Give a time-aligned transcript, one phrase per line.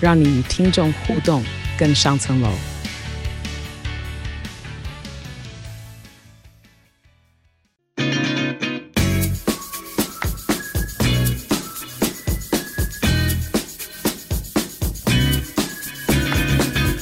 [0.00, 1.42] 让你与听众互动
[1.76, 2.48] 更上层楼。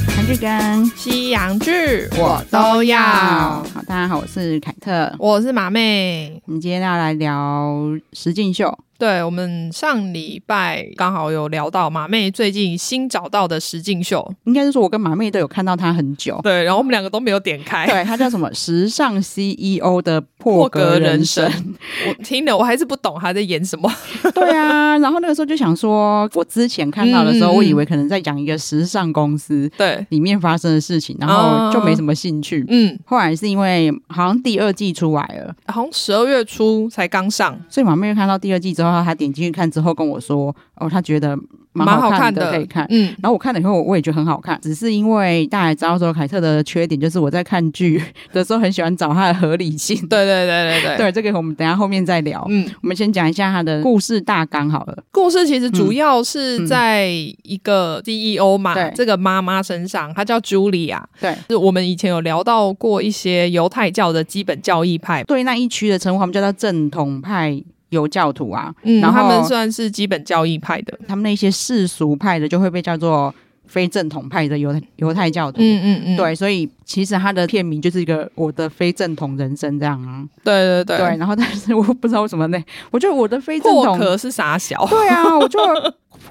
[0.09, 2.99] 韩剧跟西洋剧我都要。
[2.99, 6.41] 好，大家好，我是凯特，我是马妹。
[6.47, 7.77] 我们今天要来聊
[8.15, 8.86] 实境秀。
[8.99, 16.41] 对，我们上礼拜刚好有聊到马妹最近新找到的实境秀，应该是说我跟马妹都有看到她很久。
[16.43, 17.87] 对，然后我们两个都没有点开。
[17.87, 18.53] 对，她叫什么？
[18.55, 21.45] 时尚 CEO 的破格人生。
[21.45, 21.75] 人生
[22.09, 23.93] 我听了，我还是不懂她在演什么。
[24.35, 32.65] 对啊，然后那个时候就想说，我之前看到的时候，嗯、我以为可能在讲一个时尚公司对里面发生的事情，然后就没什么兴趣。
[32.69, 38.86] 嗯，后来是因为好像第二季出来了，好像十二月初才刚上，所以马妹看到第二季之后。
[38.87, 41.37] 然后他点进去看之后跟我说：“哦，他觉得
[41.73, 44.59] 蛮好看的，可以看。”嗯，然后我看了以后，我也觉得很好看。
[44.63, 49.97] 只是因为大家知道说凯特的缺点就是我在看剧 的时候很喜欢找他的合理性。
[50.09, 52.47] 对对对对对，对这个我们等下后面再聊。
[52.49, 55.05] 嗯，我们先讲一下他的故事大纲好了。
[55.11, 61.03] 故事其实主要是在一个 CEO 嘛，嗯、这个妈妈身上，她叫 Julia。
[61.21, 67.63] 对，是我们以前有聊到过一些犹太教的基本教义派，对那一区的称呼，我们叫做正统派。
[67.97, 73.35] 犹教徒啊，嗯，然后他们算是基本教义派的，他们那些世俗派的就会被叫做
[73.67, 85.59] 非正统派的犹太犹太教徒，嗯嗯嗯，对，所以其实他的片名就是一个我的非正统人生这样啊，对对对，对，然后但是我不知道为什么呢，我觉得我的非正统壳是傻小，对啊，我就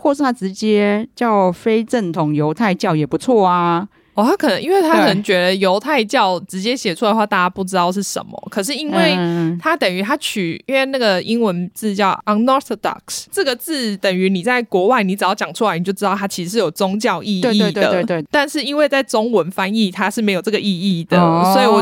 [0.02, 3.88] 或是他直接叫非正统犹太教也不错啊。
[4.16, 8.32] 哦，他可能因为他可能觉得犹太教直接写出来的话，大家不知道是什么。
[8.50, 9.16] 可是因为
[9.62, 17.52] 他等于他取，因为那个英文字叫 unorthodox，这个字等于你在国外，你只要讲出来，你就知道它其实是有宗教意义的。
[17.52, 18.26] 对对对对对。
[18.32, 21.82] 但是因为在中文翻译，它是没有这个意义的，哦、所以我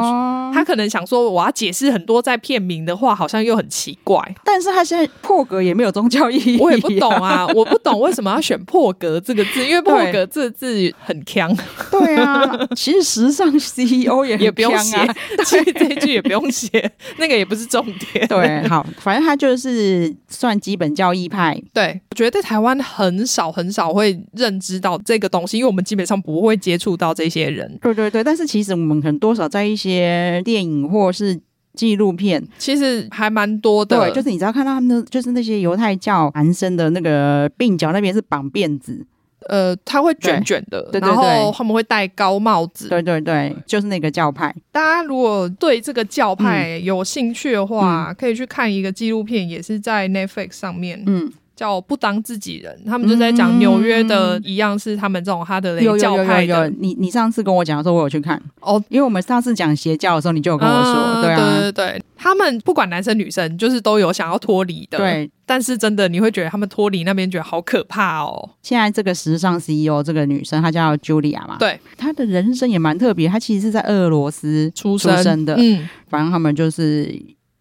[0.54, 4.36] 他可能想说，我要解释很多在片名的话，好像又很奇怪。
[4.44, 11.58] 但是他现在破格也没有宗教意义，我也不懂啊，我不懂为什么要选破格这个字，因为 破格这个字很锵。
[11.90, 12.34] 对啊。
[12.44, 14.98] 啊，其实时尚 CEO 也、啊、也不用写，
[15.46, 18.26] 其实这一句也不用写，那个也不是重点。
[18.30, 21.62] 对，好，反正他就是算基本教义派。
[21.74, 27.78] 对，我觉得在台湾很少很少会认知到这个东西，因为我们基本上不会接触到这些人。
[27.82, 31.40] 对对对，但是其实我们可能多少在一些电影或是
[31.74, 33.98] 纪录片，其实还蛮多的。
[33.98, 39.06] 对，就是你只要看到他们的，就是那些犹太教男生的那个鬓角那边是绑辫子。
[39.50, 44.56] 呃，他会卷卷的，对对对，然后他们会戴高帽子，对对对，就是那个教派。
[44.72, 56.46] 大家如果对这个教派有兴趣的话，嗯、可以去看一个纪录片，也是在 Netflix 上面，嗯，叫《不当自己人》，他们就在讲纽约的一样是他们这种哈德雷教派的。
[56.46, 65.30] 有有有有有，你你上次跟我讲的时候，我有去看哦，因为我们上次讲邪教的时候，你就有跟我说，嗯、对啊，对对对，他们不管男生女生，就是都有想要脱离的，对。
[65.46, 68.50] 但是真的，你会觉得他们脱离那边觉得好可怕哦。
[68.62, 71.58] 现在这个时尚 CEO 这个女生，她叫 Julia 嘛？
[71.60, 73.28] 对，她的人生也蛮特别。
[73.28, 75.56] 她其实是在俄罗斯出生的。
[75.60, 77.14] 嗯，反正他们就是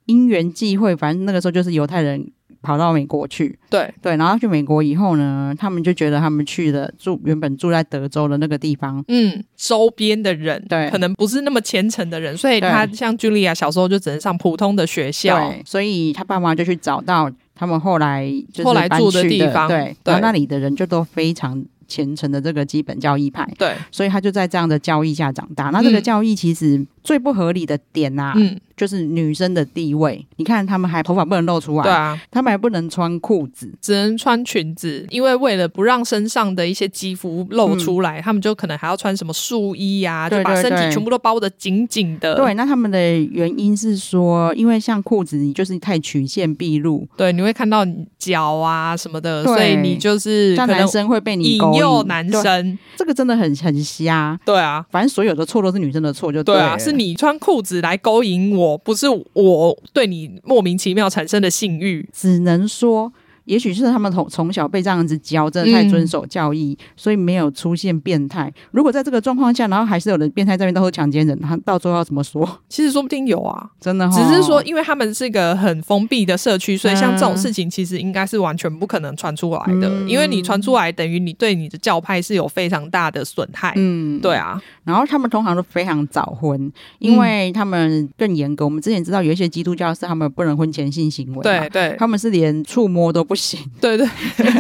[0.07, 2.25] 因缘际会，反正那个时候就是犹太人
[2.63, 3.59] 跑到美国去。
[3.69, 15.51] 对对，然后去美国以后呢，他们就觉得他们去的住原本住在德州的那个地方，嗯，周边的人对，可能不是那么虔诚的人，所以他像 Julia 小时候就只能上普通的学校。
[15.51, 17.31] 对，所以他爸妈就去找到。
[17.55, 18.27] 他们后来
[18.65, 25.67] 后来住的地方，对，对，然后那里的人就都非常虔诚的这个基本教义派，对，所以他就在这样的教义下长大。
[25.67, 28.59] 那这个教义其实最不合理的点啊，嗯。
[28.75, 42.35] 就是女生的地位，你看他们还头发不能露出来，对啊，他们还不能穿裤子，只能穿裙子，因为为了不让身上的一些肌肤露出来，嗯、他们就可能还要穿什么束衣呀、啊，就把身体全部都包得紧紧的。
[42.35, 47.87] 对，那他们的原因是说，因为像裤子，你就是太曲线毕露，对，你会看到
[48.19, 51.75] 脚啊什么的，所以你就是男生会被你引。
[51.75, 54.37] 诱男生，这个真的很很瞎。
[54.45, 58.79] 对啊，反正所有的错都是女生的错，就对，对啊，是你穿裤子来勾引我。
[58.79, 63.13] 不是我对你莫名其妙产生的性欲，只能说
[63.45, 68.53] 也许是他们从从小被这样子教，真的太遵守教义，嗯、所以没有出现变态。
[68.71, 72.49] 如果在这个状况下，然后还是有人变态这边都是强奸人，他到最后要怎么说？
[72.69, 74.11] 其实说不定有啊，真的、哦。
[74.13, 79.89] 只是说，因为他们是一个很封闭的社区，所以像这种事情其实应该是完全不可能传出来的。
[79.89, 83.73] 嗯、因为你传出来，等于你对你的教派是有非常大的损害。
[83.77, 84.61] 嗯，对啊。
[84.85, 88.65] 然后他们通常都非常早婚，因为他们更严格。
[88.65, 94.07] 我们之前知道有一些基督教是他们不能婚前性行为，对对，他们是连触摸都不行，对 对，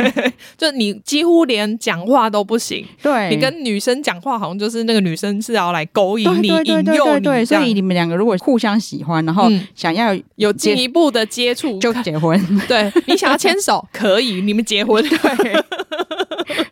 [0.57, 2.83] 就你几乎连讲话都不行。
[3.03, 7.45] 对，你跟女生讲话，好像就是那个女生是要来勾引你、引诱你。
[7.45, 12.41] 所以你们两个如果互相喜欢，然后想要有进一步的接触，就结婚。
[12.67, 15.07] 对，你想要牵手可以，你们结婚。
[15.07, 15.65] 对，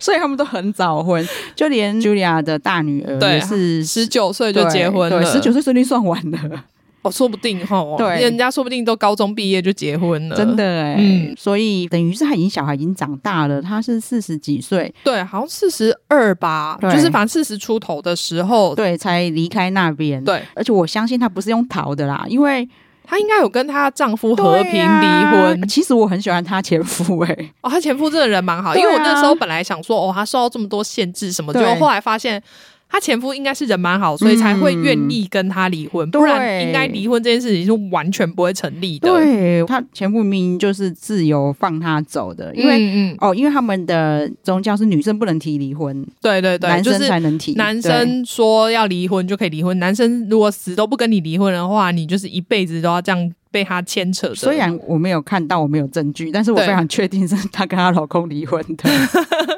[0.00, 1.23] 所以他们都很早婚，
[1.55, 6.64] 就连 Julia 的大女儿也是十九岁就结婚了，十九岁顺利算晚了。
[7.02, 22.69] 哦，说不定哈，对，人家说不定都高中毕业就结婚了，真的哎，嗯，所以等于是他已经小孩已经长大了，他是四十几岁，对，好像四十二吧，就是反正四十出头的时候，对，才离开那边，对，而且我相信他不是用逃的啦，因为
[23.02, 25.67] 她应该有跟她丈夫和平离婚。
[25.67, 32.43] 其实我很喜欢她前夫哎，哦，她前夫真的人蛮好，因为我那时候本来想说，哦，她受到这么多限制什么，结果后来发现。
[32.90, 39.08] 她前夫应该是人蛮好，所以才会愿意跟她离婚，嗯、不然应该离婚这件事情是完全不会成立的。
[39.08, 47.52] 对，她前夫明明就是自由放她走的，因为嗯嗯哦，因为他们的宗教是女生不能提离婚，对对对，男生才能提。
[47.54, 53.32] 男生说要离婚就可以离婚，男生如果死都不跟你离婚的话，你就是一辈子都要这样。
[53.50, 58.88] 被他牵扯的，虽然我没有看到，我没有证据，但是我非常确定是她跟她老公离婚的，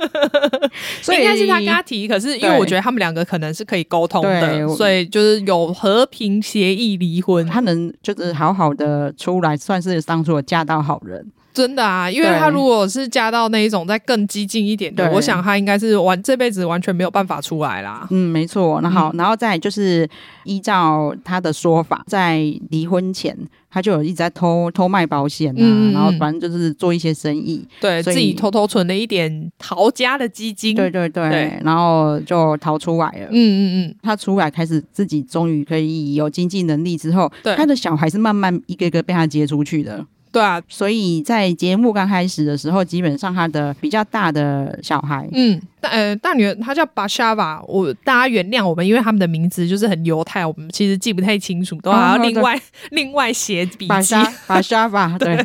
[1.02, 2.08] 所以应该是她跟他提。
[2.08, 11.26] 可是因为我觉得他们两个可能是可以沟通的，所以就是有和平协议离婚，他能就是好好的出来，算是当初嫁到好人。
[11.52, 18.06] 真的啊，因为他如果是加到那一种再更激进一点的，我想他应该是完这辈子完全没有办法出来啦。
[18.10, 18.80] 嗯，没错。
[18.80, 20.08] 那好，嗯、然后再就是
[20.44, 22.38] 依照他的说法，在
[22.70, 23.36] 离婚前
[23.70, 30.74] 他就有一直在偷偷卖保险啊，嗯、然后反正就是做一些生意，对自己偷偷存了一点逃家的基金。
[30.74, 33.28] 对对对，对然后就逃出来了。
[33.30, 40.04] 嗯嗯嗯，他出来开始自己终于可以有经济能力之后，对他的小孩是慢慢一个一个被他接出去的。
[40.32, 53.86] 对啊，所以在节目刚开始的时候，基本上他的比较大的小孩，嗯，大呃大女儿，她叫巴沙瓦，我大家原谅我们，因为他们的名字就是很犹太，我们其实记不太清楚，都还要另外、哦、另外写笔记。
[53.86, 55.36] 巴沙巴莎吧，对，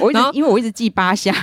[0.00, 1.32] 我一直因为我一直记巴夏。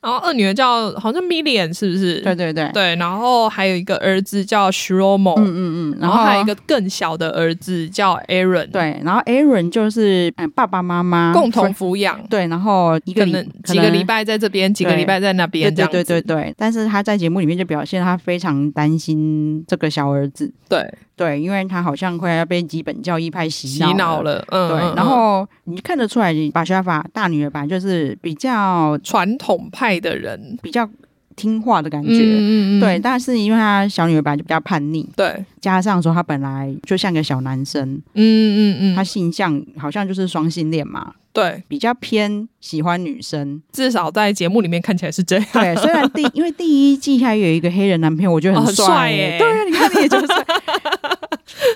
[0.00, 2.20] 然后二女儿叫好像 Million 是不是？
[2.22, 2.96] 对对对对。
[2.96, 5.98] 然后还有一个儿子叫 Shromo，嗯嗯嗯。
[6.00, 8.98] 然后还有一个更小的儿子叫 Aaron，对。
[9.04, 12.46] 然后 Aaron 就是爸爸妈妈共同抚养，对。
[12.46, 15.98] 然后一个可能几个礼拜在这边，几个礼拜在那边，这样子。
[15.98, 16.54] 对对对对。
[16.56, 24.70] 但是他在节目里面就表现他非常担心这个小儿子，对对，因为他好像快要被基本教义派洗洗脑了，嗯。
[24.70, 24.78] 对。
[24.96, 29.89] 然后你看得出来，把沙法大女儿吧，就是比较传统派。
[29.90, 30.56] 爱的人。
[30.62, 30.88] 比较
[31.36, 37.82] 听话的感觉，嗯嗯对，但是因为他小女儿本来就比较叛逆，对，加上说他本来就像个小男生，
[38.14, 45.46] 嗯嗯嗯，他性向好像就是双性恋嘛，对，比较偏喜欢女生，至少在节目里面看起来是这样。
[45.52, 50.44] 对，虽然第 因为第一季还有一个黑人男朋友，我觉得很帅耶，对啊，你看你也就是帅。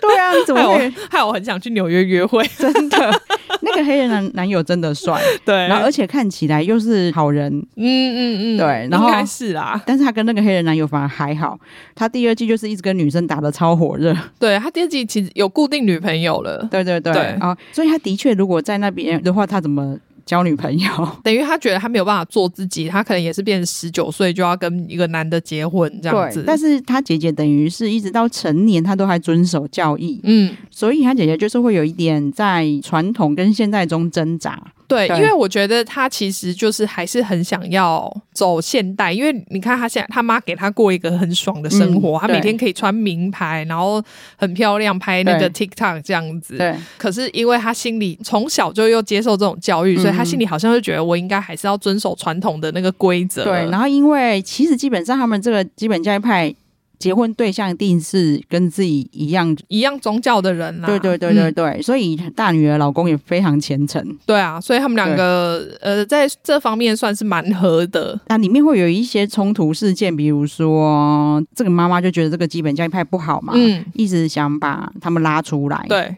[0.01, 0.89] 对啊，你怎么会？
[0.91, 2.45] 害，害我很想去纽约约会？
[2.59, 3.34] 真的，那
[3.77, 9.81] 个黑人男男友真的帅， 对，然后而且看起来又是好人，嗯嗯嗯，对，然后应该是啦。
[9.87, 11.59] 但是他跟那个黑人男友反而还好，
[11.95, 19.99] 他第二季就是一直跟女生打得超火热，对，他第二季其实有固定女朋友了，对对对，啊，所以他的确如果在那边的话，他怎么？
[20.27, 20.89] 交女朋友，
[21.23, 26.45] 等于他觉得他没有办法做自己，他可能也是变成十九岁就要跟一个男的结婚这样子。
[26.47, 30.21] 但是他姐姐等于是一直到成年，他都还遵守教义。
[30.25, 34.61] 嗯，所以他姐姐就是会有一点在传统跟现代中挣扎。
[34.87, 44.01] 对，因为我觉得他其实就是还是很想要走现代，因为你看他现在他妈给他过一个很爽的生活，嗯、他每天可以穿名牌，然后
[44.37, 46.59] 很漂亮，拍那个 TikTok 这样子。
[46.59, 46.77] 对。
[46.99, 53.45] 可是因为他心里从小就又接受这种教育，嗯、所以他心里好像就觉得我应该还是要遵守传统的那个规则。
[53.45, 53.53] 对。
[53.71, 56.55] 然后因为其实基本上他们这个基本教义派。
[56.97, 60.87] 结婚对象一定是跟自己一样一样宗教的人啦。
[60.87, 64.17] 对对对对对，嗯、所以大女儿老公也非常虔诚。
[64.25, 68.19] 对啊，所以他们两个呃，在这方面算是蛮合的。
[68.29, 75.85] 那里面会有一些冲突事件，比如说这个妈妈就觉得这个基本教义派不好嘛，嗯，一直想把他们拉出来。
[75.89, 76.17] 对。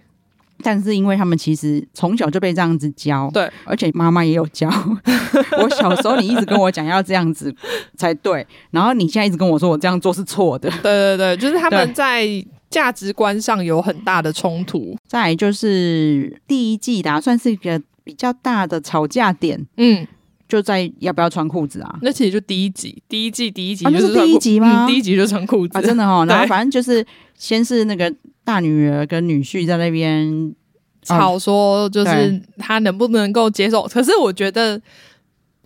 [0.66, 4.68] 但是因为他们其实从小就被这样子教，对，而且妈妈也有教。
[5.62, 7.54] 我小时候你一直跟我讲要这样子
[7.96, 10.68] 才对，然后你现在一直跟我说我这样做是错的。
[10.82, 12.26] 对对对，就是他们在
[12.68, 14.96] 价值观上有很大的冲突。
[15.06, 19.64] 再来就是第一季的，算是一个比较大的吵架点。
[19.76, 20.04] 嗯。
[20.48, 21.98] 就在要不要穿裤子啊？
[22.02, 24.84] 那其实就第一集，第一季第一集就是、第一集吗？
[24.84, 26.24] 嗯、第一集就穿裤子啊，真的哦。
[26.30, 27.04] 然后反正就是
[27.36, 28.08] 先是那个
[28.46, 30.54] 大女儿跟女婿在那边
[31.02, 33.82] 吵，说就是他能不能够接受。
[33.82, 34.80] 可是我觉得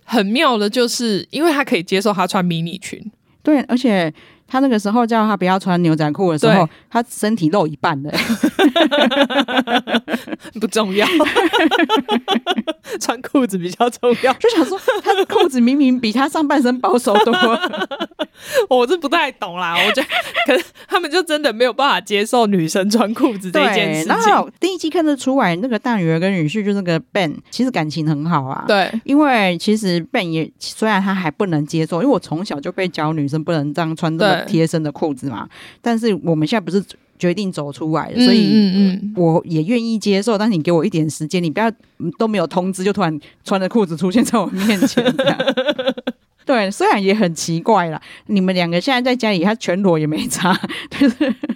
[0.03, 2.99] 很妙的，就是因为他可以接受他穿迷你裙，
[3.41, 4.13] 对，而且。
[4.51, 8.11] 他那个时候叫他不要穿牛仔裤的时候，他身体露一半的，
[10.59, 11.07] 不重要，
[12.99, 14.33] 穿裤子比较重要。
[14.33, 17.33] 就想说，他的裤子明明比他上半身保守多，
[18.69, 19.75] 我是不太懂啦。
[19.77, 20.07] 我觉得，
[20.47, 24.09] 可是他们就真的没有办法接受女生穿裤子这件事情。
[24.09, 28.65] 然后第一季看得出来，那个大女儿跟女婿就那个 Ben，其实感情很好啊。
[28.67, 35.47] 对，因为其实 Ben 也虽然他还不能接受，因为我从小就被教女生不能这样穿这么贴身的裤子嘛，
[35.81, 36.83] 但是我们现在不是
[37.19, 40.37] 决定走出来了，所以我也愿意接受。
[40.37, 41.71] 但是你给我一点时间，你不要
[42.17, 45.03] 都没有通知就突然穿着裤子出现在我面前。
[46.43, 50.59] 对，虽然也很奇怪啦，你们两个现在在家里，他全裸也没差。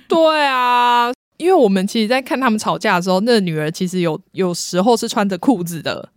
[0.07, 6.07] 对啊，因为我们其实，在看他们吵架的时候，那个女儿其实有有时候是穿着裤子的。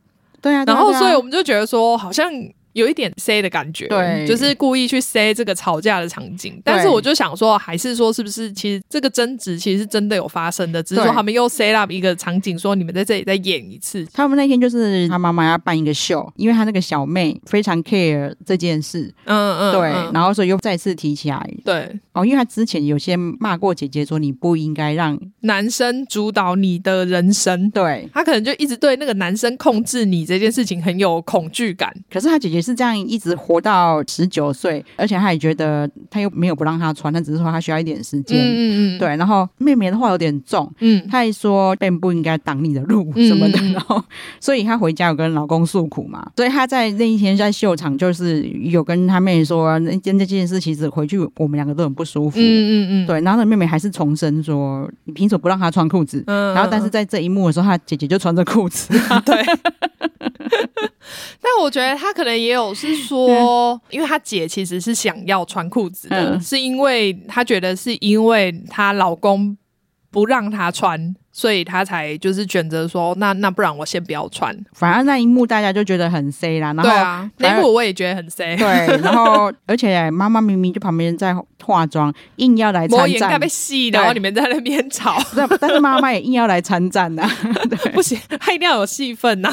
[0.43, 2.31] 对啊，然后所以我们就觉得说，好像。
[2.73, 6.61] 有一点塞的感觉，对，就是故意去塞这个吵架的场景。
[6.65, 14.07] 但是我就想说，还是说是不是其实这个争执其实是真的有发生的，只是说他们又塞 up 一个场景，说你们在这里再演一次。
[14.13, 31.93] 他们那天就是他妈妈要办一个秀，因为他那个小妹非常 care 这件事，嗯嗯，对，然后所以又再次提起来，对，哦，因为他之前有些骂过姐姐，说你不应该让男生主导你的人生，对，他可能就一直对那个男生控制你这件事情很有恐惧感。
[32.11, 33.35] 可是他姐姐是这样一直。
[33.39, 38.37] 活到十九岁，而且他也觉得他又没有不让他穿，他只是说他需要一点时间。
[38.39, 39.09] 嗯嗯对。
[39.17, 43.59] 然后妹妹的话有点重，嗯，他还说并不应该挡你的路什么的。
[43.73, 44.03] 然后，
[44.41, 46.29] 所以他回家有跟老公诉苦嘛。
[46.37, 52.39] 所以他在那一天在秀场，就是有跟他妹妹说，那件这件事其实回去我们两个都很不舒服。
[52.39, 53.07] 嗯嗯嗯。
[53.07, 56.23] 对，然后那妹妹还是重申说，你凭什么不让他穿裤子？
[56.27, 56.53] 嗯。
[56.55, 58.93] 然后，但是在这一幕的时候，他姐姐就穿着裤子。
[59.25, 59.37] 对。
[61.41, 69.57] 但我觉得他可能也有是说，因为他姐其实是想要穿裤子的，嗯、是因为他觉得是因为她老公
[70.11, 74.57] 不让她穿，所以她才就是选择说，那那不然我先不要穿。
[74.73, 78.57] 反而那一幕大家就觉得很 C 啦，然后对啊，那一幕我也觉得很 C。
[78.57, 78.67] 对，
[79.03, 85.19] 然后而且妈妈明明就旁边在化妆，硬要来参战，被戏，然后你们在那边吵。
[85.37, 87.31] 对，但是妈妈也硬要来参战呐、 啊，
[87.93, 89.53] 不行，她一定要有戏份呐。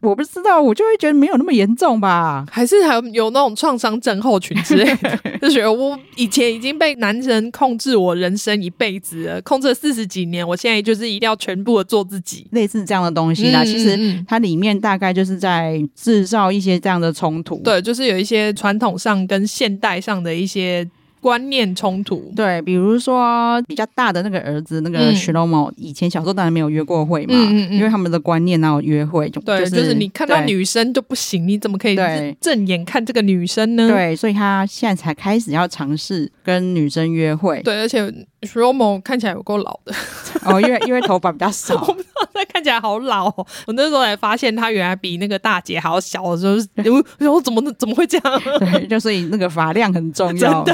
[0.00, 2.44] 我不知道，我就会觉得没有那么严重吧？
[2.50, 13.62] 还是还有有那种创伤症候群之类的，就觉得我以前已经被男人控制我人生一辈子了，控制了四十几年，我现在就是一定要全部的做自己，类似这样的东西啦。
[13.62, 20.88] 嗯、其实它里面大概就是在制造一些这样的冲突，对，就是有一些传统上跟现代上的一些。
[21.20, 31.96] 观念冲突，对，比如说比较大的那个儿子，那个 Shlomo，以前小时候当然没有约过会嘛，嗯嗯、因为他们的观念哪有约会，就对，就是、就是你看到女生就不行，你怎么可以
[32.40, 33.88] 正眼看这个女生呢？
[33.88, 38.12] 对，所以他现在才开始要尝试跟女生约会，对，而且
[38.42, 39.94] Shlomo 看起来有够老的
[40.46, 46.54] 哦，因为因为头发比较少， 我不知道他看起来好老、哦，我那时候才发现他原来比那个大姐还要小的时候，
[47.26, 48.40] 我我怎么怎么会这样？
[48.58, 50.64] 对，就所以那个发量很重要。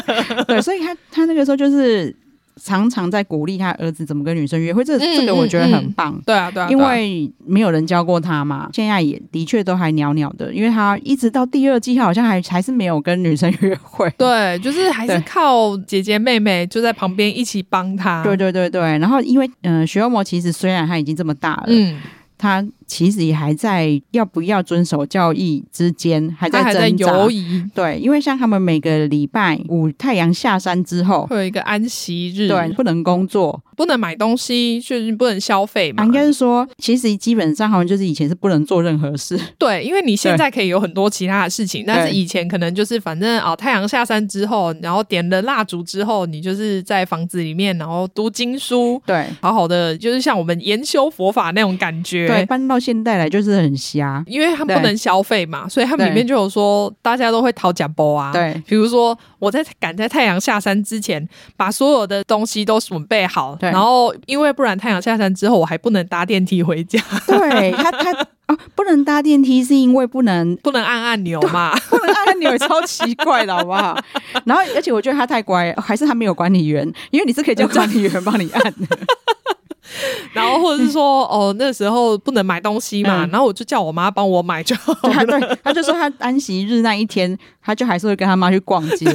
[0.47, 2.15] 对，所以他他那个时候就是
[2.63, 6.15] 常常在鼓励他儿子怎么跟女生约会，这这个我觉得很棒。
[6.15, 14.09] 嗯嗯、对啊，对啊，因为没有人教过他嘛，现在也的确都还袅袅的，因为他一直到第二季，他好像还还是没有跟女生约会。
[14.17, 18.23] 对，就是还是靠姐姐妹妹就在旁边一起帮他。
[18.23, 22.01] 对对对对，然后因为嗯、呃，徐欧摩其实虽然他已经这么大了，嗯。
[22.39, 27.13] 他其实也还在要不要遵守教义之间，还在挣扎。
[27.13, 27.65] 犹疑。
[27.75, 36.05] 对，因为像他们每个礼拜五太阳下山之后，会有一个安息日，对，不能工作，不能买东西，就是不能消费嘛。
[36.05, 39.39] 应该是说，其实基本上好像就是以前是不能做任何事。
[39.59, 52.27] 对，因为你现在可以有很多其他的事情，但是以前可能就是反正啊，太阳下山之后，然后点了蜡烛之后，你就是在房子里面，然后读经书，对，好好的，就是像我们研修佛法那种感觉。
[52.27, 58.33] 对，搬到到现代来就是很瞎，因为他们不能消费嘛，所以他们里面就有说大家都会讨假包啊。
[58.33, 67.03] 对，比如说我在赶在太阳下山之前，把所有的东西都准备好，然后因为不然太阳下山之后我还不能搭电梯回家。
[67.27, 68.13] 对他他
[68.47, 73.99] 啊，不能搭电梯是因为不能 不能按按钮嘛，不能按按钮也超奇怪的好不好？
[74.45, 78.99] 然后而且我觉得他太乖，还是他没有管理员，因为你是可以叫管理员帮你按的。
[80.33, 85.27] 然后或者是说，哦，那时候不能买东西嘛，嗯、然后我就叫我妈帮我买就好了。
[85.27, 89.07] 对，对，他就说他安息日那一天，他就还是会跟他妈去逛街，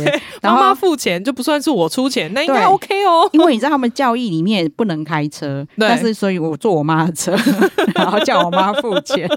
[0.42, 3.30] 然后妈妈付钱，就不算是我出钱，那应该 OK 哦。
[3.34, 7.36] 因为你知道他们教义里面不能开车，对但是所以我坐我妈的车，
[7.96, 9.30] 然后叫我妈付钱。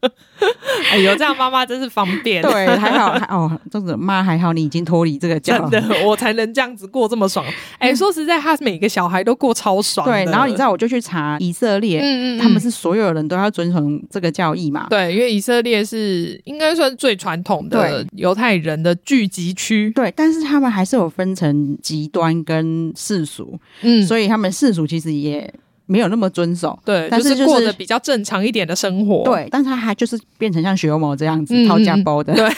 [0.90, 2.42] 哎呦，这样妈妈真是方便。
[2.42, 7.44] 对，还好还哦，这个妈还好，你已经脱离这个教，真的，我才能这样子过这么爽。
[7.78, 10.06] 哎，说实在，他每个小孩都过超爽。
[10.06, 14.86] 对，然后你知道，我就去查以色列，嗯嗯，他们是所有人都要遵从这个教义嘛？
[14.90, 19.90] 对，因为以色列是应该算最传统的犹太人的聚集区。
[19.90, 25.52] 对，但是他们还是有分成极端跟世俗，嗯，所以他们世俗其实也。
[25.86, 32.50] 没有那么遵守，对，但是、过得比较正常一点的生活，对，但是他还就是变成像学欧某这样子掏家包的，对，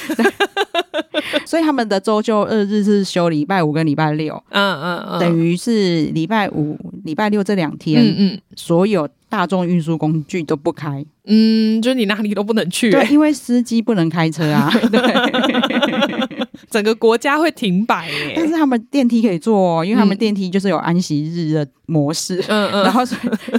[1.45, 16.29] 所以他们的周休二日是休礼拜五跟礼拜六，嗯嗯嗯，等于是礼拜五、礼拜六这两天，嗯嗯，所有大众运输工具都不开，嗯，就是你哪里都不能去，对，因为司机不能开车啊， 对。
[16.71, 23.03] 整个国家会停摆耶，但是他们电梯可以坐，因为他们电梯就是有安息日的模式，嗯嗯，然后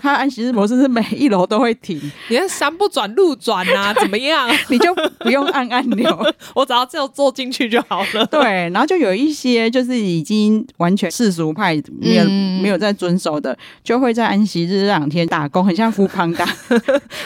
[0.01, 1.99] 他安息日模式是每一楼都会停，
[2.29, 4.47] 你看山不转路转啊，怎么样？
[4.69, 8.23] 你就不用按按钮， 我只要只有坐进去就好了。
[8.27, 16.45] 对，然后就有一些就是已经完全世俗派没有、嗯、没有在遵守的，就会在安息日这两天打工，很像富胖达。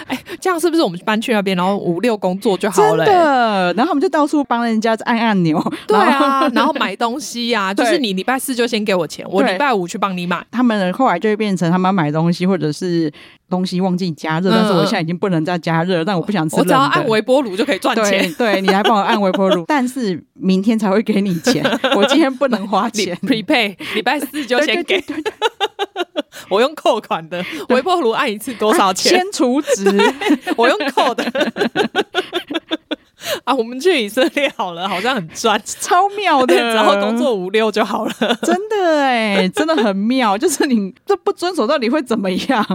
[0.06, 3.06] 哎，这样是不是我们搬去那边，然后五六工作就好了？
[3.06, 5.62] 真的，然后我们就到处帮人家按按钮。
[5.88, 10.46] 对啊，然后 买东西呀、啊， 就是你礼拜四就先给我钱，我礼拜五去帮你买。
[10.52, 13.12] 他们后来就会变成他们买东西，或者是
[13.50, 16.56] 东西忘记加热，嗯、但是我现在已经不能再加热，但我不想吃。
[16.58, 18.32] 我只要按微波炉就可以赚钱。
[18.34, 21.64] 对，对你来帮我按微波炉， 但是明天才会给你钱，
[21.96, 23.18] 我今天不能花钱。
[23.24, 25.00] Prepay 礼拜四就先给。
[25.02, 25.34] 对对对对
[26.50, 29.14] 我用扣款的微波炉按一次多少钱？
[29.14, 29.86] 先除值，
[30.58, 31.24] 我用扣的。
[33.44, 40.38] 啊，我们去以色列好了，好像很赚，超妙的， 然后工作五六就好了， 真的哎，真的很妙。
[40.38, 42.66] 就是你这不遵守，到底会怎么样？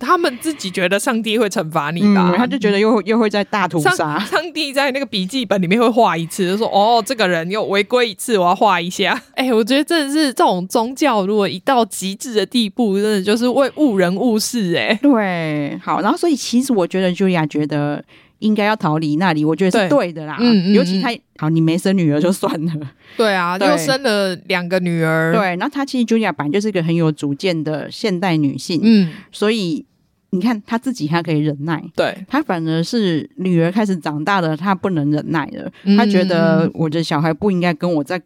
[0.00, 2.34] 他们自己觉得上帝会惩罚你吧？
[2.36, 4.18] 他就觉得又又会在大屠杀。
[4.18, 9.20] 上帝在那个笔记本里面会画一次，就说哦，这个人又违规一次，我要画一下。
[9.36, 14.74] 哎，我觉得真的是这种宗教，如果一到极致的地步，真的就是为误人误事。
[14.76, 18.02] 哎，对，好，然后所以其实我觉得，Julia 觉得。
[18.40, 20.36] 应该要逃离那里，我觉得是对的啦。
[20.40, 22.72] 嗯嗯，尤其他好，你没生女儿就算了。
[23.16, 25.32] 对啊，对又生了两个女儿。
[25.32, 28.80] 对，然后她其实 Julia 本来就是一个很有主见的现代女性。
[28.82, 29.84] 嗯，所以
[30.30, 31.82] 你看她自己她可以忍耐。
[31.94, 35.70] 对，她反而是女儿开始长大了，她不能忍耐了。
[35.96, 38.20] 她觉得我的小孩不应该跟我在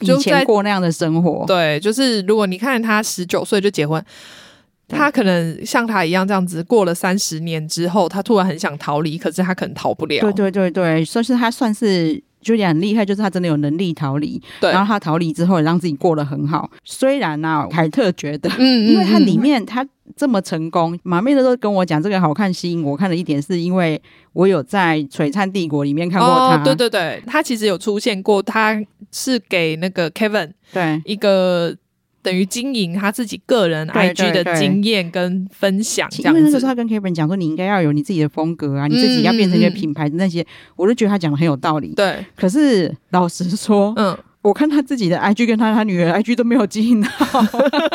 [0.00, 1.44] 以前过那样的生活。
[1.46, 4.04] 对，就是如果你看她十九岁就结婚。
[4.88, 10.20] 他可能像他一样这样子，过了三十年之后，他突然很想逃离，可是他可能逃不了。
[10.20, 14.40] 对对对对，所以是他算是就也很厉害，就是他真的有能力逃离。
[14.60, 16.70] 对，然后他逃离之后，让自己过得很好。
[16.84, 24.00] 虽然呢、啊，凯特觉得，嗯，因为他里面他这么成功，马妹的都跟我讲这个好看，吸引我看的一点是因为
[24.34, 26.56] 我有在《璀璨帝国》里面看过他。
[26.56, 28.78] 哦、对对对，他其实有出现过，他
[29.10, 31.74] 是给那个 Kevin 对一个。
[32.24, 36.40] 等于经营他自己个人 IG 的经验跟分享，这样子。
[36.40, 41.94] 因为那个时候他跟 Kevin 讲说，你应该要有你自己的风格啊，你自己要变成一个品牌的那些，嗯、我都觉得他讲的很有道理。
[41.94, 44.18] 对，可是老实说，嗯。
[44.44, 47.40] 我看他自己的 IG 跟他他女儿 IG 都没有经营好，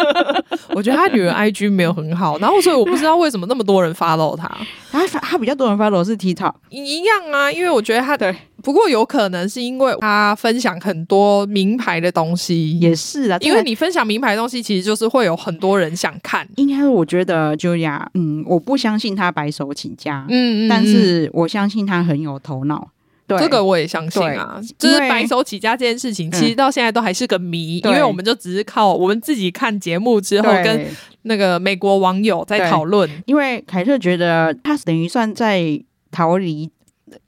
[0.74, 4.50] 我觉得他女儿 IG 没有很好，然后所以我不知道为什么那么多人 follow 他，
[4.92, 16.48] 他他比较多人 follow 是 TikTok 一样啊，因为我觉得他的不过有可能是因为他分享很多名牌的东西，也是啊，因为你分享名牌的东西，其实就是会有很多人想看。
[16.56, 22.90] 应该我觉得 Julia，嗯，我不相信他白手起家，嗯，嗯，但是我相信他很有头脑。
[23.38, 30.86] 对这个我也相信啊，就是白手起家这件事情，其实到现在都还是个谜，嗯、因为我们就只是靠我们自己看节目之后，跟
[31.22, 33.10] 那个美国网友在讨论。
[33.26, 35.80] 因为凯特觉得他等于算在
[36.12, 36.70] 逃离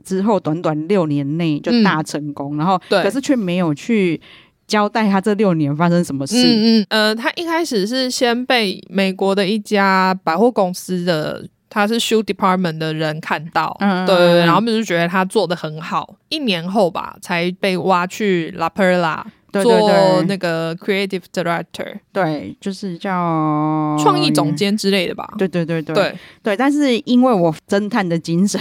[0.04, 4.20] 之后短短六年内就大成功，嗯、然后可是却没有去
[4.68, 6.36] 交代他这六年发生什么事。
[6.38, 11.48] 嗯嗯，呃，他一开始是先被美国的一家百货公司的。
[11.71, 19.23] 他是 shoe department 的人看到，嗯，对对对，然后他们就觉得他做的很好，一年后吧才被挖去 La Perla。
[19.51, 25.29] 做那个 creative director，对，就是叫创意总监之类的吧。
[25.38, 26.55] 对对对对对对。
[26.55, 28.57] 但是因为我侦探的精神，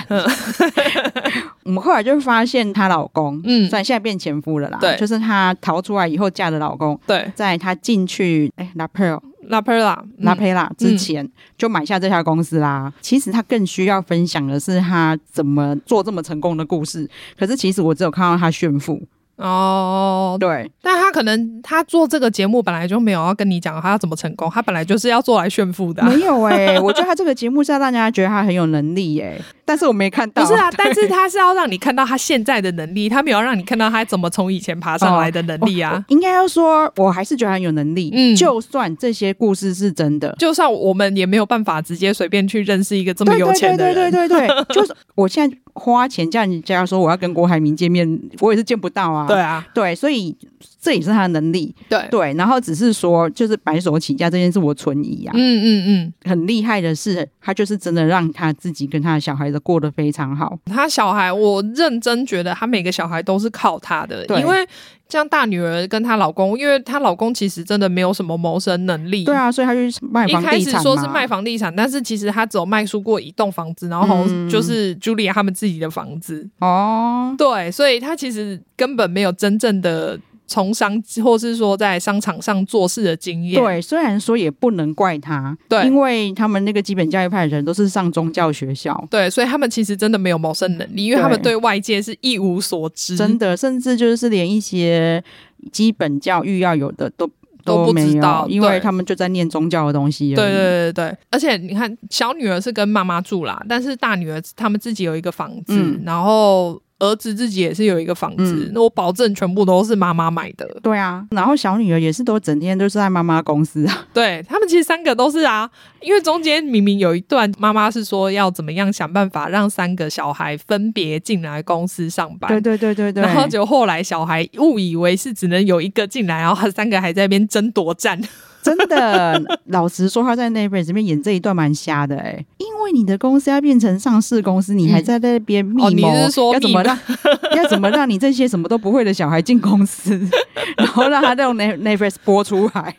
[1.62, 4.78] 我们后来就发现她老公，嗯，虽然现在变前夫了啦。
[4.80, 6.98] 对，就是她逃出来以后嫁的老公。
[7.06, 12.92] 对，在她进去哎，La Perla La Perla La Perla 之前就买下这家公司啦。
[13.00, 17.08] 其实他更需要分享的是他怎么做这么成功的故事。
[17.38, 19.00] 可是其实我只有看到他炫富。
[19.40, 26.08] 哦，对，但他可能他做这个节目本来就没有要跟你讲他要怎么成功，他本来就是要做来炫富的啊。
[26.08, 30.42] 没有哎， 我觉得他这个节目是要让大家觉得他很有能力哎，但是我没看到。
[30.44, 36.04] 不是啊，但是他是要让你看到他现在的能力，他没有让你看到他怎么从以前爬上来的能力啊。
[36.08, 38.10] 应该要说，我还是觉得他很有能力。
[38.14, 43.94] 嗯，就算这些故事是真的，就算我们也没有办法直接随便去认识一个这么有钱的人。
[43.94, 45.56] 对对对对对， 就是我现在。
[45.72, 49.24] 花钱叫人家说我要跟郭海明见面，我也是见不到啊。
[49.30, 50.36] 对啊，对，所以
[50.80, 51.74] 这也是他的能力。
[51.88, 55.32] 对对，然后只是说，就是白手起家这件事，我存疑啊。
[55.34, 60.58] 嗯嗯嗯，很厉害的是，他就是真的让他自己跟他的小孩子过得非常好。
[60.66, 64.66] 他小孩，我认真觉得他每个小孩都是靠他的，因为。
[65.10, 69.24] 像大女儿跟她老公，因为她老公其实真的没有什么谋生能力。
[69.24, 70.42] 对啊，所以她就卖房地产。
[70.42, 76.48] 一开始说是卖房地产，但是其实她只有卖出过一栋房子，然后就是 Julia 他们自己的房子。
[76.60, 80.18] 哦、嗯，对，所以她其实根本没有真正的。
[80.50, 91.60] 从商，或是说在商场上做事的经验，对，虽然说也不能怪他，对，因为他们那个基本教育派的人都是上宗教学校，对，所以他们其实真的没有谋生能力，因为他们对。
[91.60, 95.22] 外界是一无所知，真的，甚至就是连一些
[95.70, 97.30] 基本教育要有的都
[97.62, 100.34] 都不知道，因为他们就在念宗教的东西。
[100.34, 106.80] 对对对对，而且你看，小女儿是跟妈妈住啦，但是大女儿他们自己有一个房子，嗯、然后。
[107.00, 110.64] 儿子自己也是有一个房子，那、嗯、我保证全部都是妈妈买的。
[110.82, 114.06] 对啊，然后小女儿也是都整天都是在妈妈公司啊。
[114.14, 115.68] 对，他们其实三个都是啊，
[116.00, 122.48] 因为中间明明有一段妈妈是说要怎么样想办法让三个小孩分别进来公司上班。
[122.48, 123.22] 对对对对对。
[123.22, 128.20] 然后就后来小孩误以为是只能有一个进来，然后他三个还在那边争夺战。
[128.62, 136.98] 真的， 老实说，他在 Netflix 这边演这一段蛮瞎的哎、欸，因为你的公司要变成上市公司，你还在那边密谋，嗯哦、是说要怎么让
[137.56, 140.20] 要怎么让你这些什么都不会的小孩进公司，
[140.76, 142.96] 然后让他用 Netflix 播出来。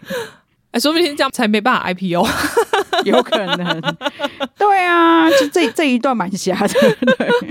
[0.71, 2.25] 哎，说不定这样才没办法 IPO，
[3.05, 3.81] 有可能。
[4.57, 6.73] 对啊，就这这一段蛮瞎的，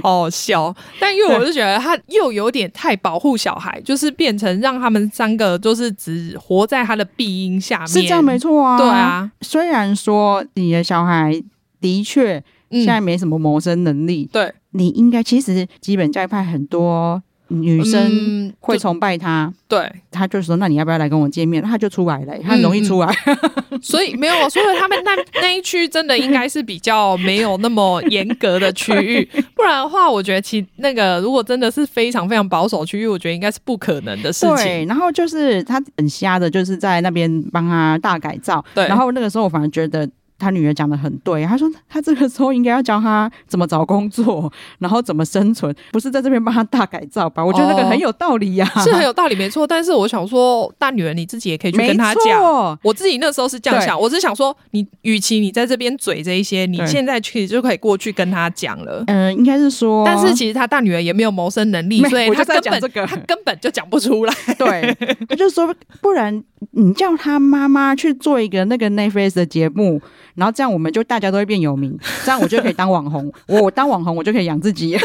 [0.02, 0.74] 好 好笑。
[0.98, 8.78] 但因为我是觉得他又有点太保护小孩，就是变成让他们三个就是只活在他的庇荫下面，是这样没错啊。
[8.78, 11.42] 对啊，虽然说你的小孩
[11.80, 17.22] 的确现在没什么谋生能力，对、嗯，你应该其实基本教育派很多。
[17.50, 23.12] 女生会崇拜他，对，他就说：“那你要不要来跟我见面？”他就出来了，他很容易出来。
[23.26, 34.56] 嗯、所以没有，所以他们那那一区真的应该是比较没有那么严格的区域， 不然的话，我觉得其那个如果真的是非常非常保守区域，我觉得应该是不可能的事情。
[34.56, 38.64] 对，然后就是他很瞎的，就是在那边帮他大改造。
[38.74, 40.08] 对，然后那个时候我反而觉得。
[40.40, 44.50] 他女儿讲的很对，他说他这个时候应该要教他怎么找工作，
[44.80, 47.44] 然后怎么生存，不是在这边帮他大改造吧？
[47.44, 49.66] 我觉得那个很有道理呀、啊哦，是很有道理，没错。
[49.66, 52.40] 但是我想说，大女儿你自己也可以去跟他讲。
[52.82, 59.04] 我自己那时候是这样想，我是想说，你与其你在这边嘴这一些，你现在去就可以过去跟他讲了。
[59.06, 64.34] 嗯、呃，应该是说，但是其实他大女儿也没有谋生能力，所以他根本、这个、他根本就讲不出来。
[64.58, 64.96] 对，
[65.28, 70.00] 他就说，不然你叫他妈妈去做一个那个 Netflix 的节目。
[70.36, 73.30] 然后这样我们就大家都会变有名， 这样我就可以当网红。
[73.46, 74.96] 我，我当网红，我就可以养自己，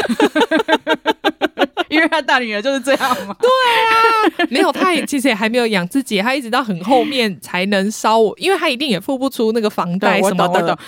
[1.90, 3.36] 因为他大女儿就是这样嘛。
[3.40, 3.50] 对
[3.90, 10.78] 啊， 没有，他也其实也还没有养自己，他一直到很后面才能烧我，因为他一定也付不出那个房贷什么的，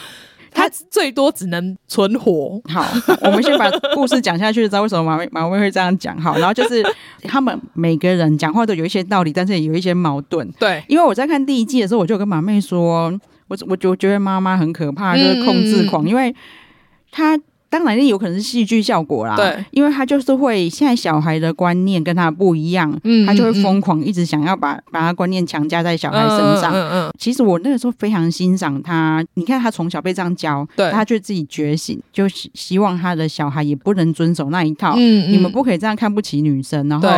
[0.59, 2.61] 他最多只能存活。
[2.65, 2.85] 好，
[3.23, 6.21] 我们先把故事讲下去，知道为什么马妹 马妹会这样讲？
[6.21, 6.85] 好，然后就是
[7.23, 10.51] 他们每个人讲话都有一些道理，但是也有一些矛盾。
[10.59, 13.17] 对，因为我在看第一季的时候，我就跟马妹说。
[13.49, 16.35] 我我我觉得妈妈很可怕，就是控制狂，嗯嗯嗯，因为
[17.11, 17.35] 她
[17.71, 19.37] 当然有可能是戏剧效果啦。
[19.37, 26.73] 对，因为他就是会现在小孩的观念跟他不一样，嗯，他就会疯狂一直想要把把他观念强加在小孩身上。
[26.73, 27.13] 嗯嗯，嗯。
[27.19, 34.95] 其实我那个时候非常欣赏他，你看他从小被这样教，对，他就自己觉醒，就希希望他的小孩也不能遵守那一套。
[34.97, 37.09] 嗯，嗯，你们不可以这样看不起女生，然后。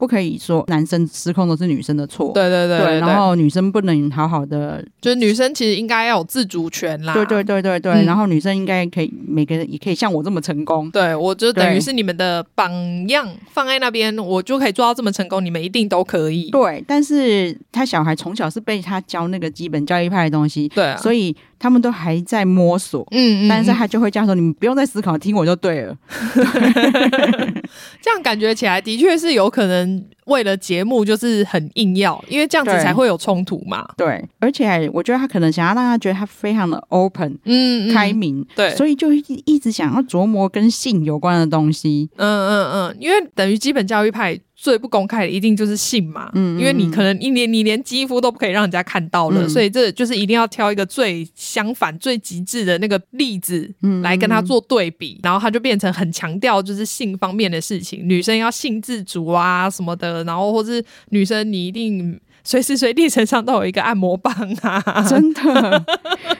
[0.00, 2.32] 不可以说男生失控都是女生的错。
[2.32, 7.12] 对对对，然后女生不能好好的，就是女生其实应该要有自主权啦。
[7.12, 10.90] 对对对对对，嗯、然后女生应该可以每个人也可以像我这么成功。
[10.90, 12.72] 对，我就等于是你们的榜
[13.08, 16.50] 样放在那边，我就可以做到这么成功，你们一定都可以。
[16.50, 23.06] 对，但是他小孩从小是被他教那个基本教育派的东西，对、啊，所以他们都还在摸索。
[23.10, 25.96] 嗯，嗯，嗯，但是他就会这样说：“你们不用再思考，听我就对了。
[28.00, 29.89] ”这样感觉起来的确是有可能
[30.26, 33.88] 为了节目就是很硬要，因为这样子才会有冲突嘛。
[33.96, 42.08] 对，而且我觉得他可能想要让他觉得他非常的 open，嗯，嗯，开明，对，所以就一直想要琢磨跟性有关的东西。
[42.16, 44.38] 嗯嗯嗯，因为等于基本教育派。
[44.62, 62.20] 最不公开的一定就是性嘛，嗯，因为你可能一年你连肌肤都不可以让人家看到了，嗯，所以这就是一定要挑一个最相反、最极致的那个例子，来跟他做对比，嗯，然后他就变成很强调就是性方面的事情，女生要性自主啊什么的，然后或是女生你一定。
[62.42, 64.82] 随时随地身上都有一个按摩棒啊！
[65.08, 65.84] 真的，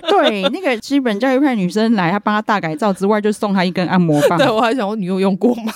[0.08, 4.38] 对那个基本教育派女生来，她帮她大改造之外，就送她一根按摩棒。
[4.40, 5.72] 对，我还想问你有用过吗？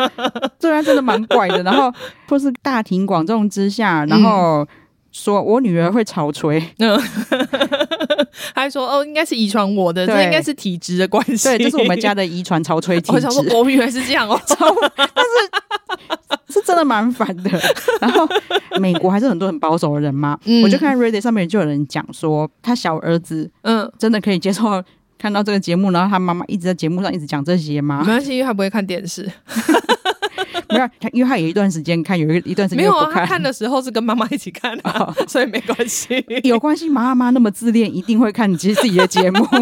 [0.58, 1.62] 对啊，真的蛮怪的。
[1.62, 1.92] 然后
[2.28, 4.66] 或是大庭广众之下，然后
[5.16, 7.00] 说我女儿会潮吹， 嗯，
[8.54, 11.48] 还说哦，应该是遗传我的，这应该是体质的关系。
[11.48, 13.12] 对，就是我们家的遗传潮吹体质。
[13.12, 14.38] 我想说，我以为是这样哦，
[14.94, 15.32] 但是。
[16.48, 17.50] 是真的蛮烦的，
[18.00, 18.26] 然后
[18.80, 24.82] 美国还是很多很保守的人嘛，嗯、我就看 Reddit 上面就有人讲说，他小儿子嗯真的可以接受
[25.18, 27.98] 看到这个节目，然后他妈妈一直在节目上一直讲这些吗？
[28.00, 29.30] 没关系，因为他不会看电视。
[30.74, 33.10] 没有，他因为他有一段时间看，有一一段时间没有啊。
[33.12, 36.24] 他看的时候是跟妈妈一起看的，哦，所以没关系。
[36.44, 39.46] 有关系，妈妈那么自恋，一定会看你自己的节目。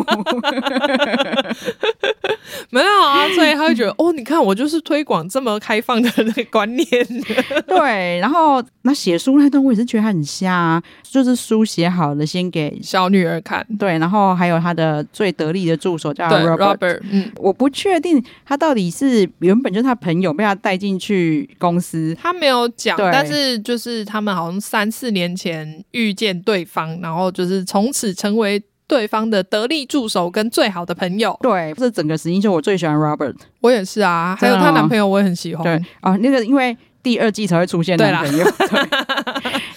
[2.70, 6.86] 没有啊，所以他会觉得哦，你看我就是推广这么开放的那个观念。
[7.66, 13.66] 对，然后那写书那段，我也是觉得他很瞎，啊，就是书写好了先给小女儿看。
[13.78, 16.76] 对，然后还有他的最得力的助手叫 Robert。
[16.76, 31.38] Robert，嗯，我不确定他到底是原本就是他朋友被他带进去公司，他没有讲，但是就是他们好像三四年前遇见对方，然后就是从此成为对方的得力助手跟最好的朋友。
[31.42, 35.64] 对，这整个实验就我最喜欢 Robert，我也是啊，还有她男朋友我也很喜欢。
[35.64, 36.76] 对啊，那个因为。
[37.04, 38.80] 第二季才会出现男朋友，对，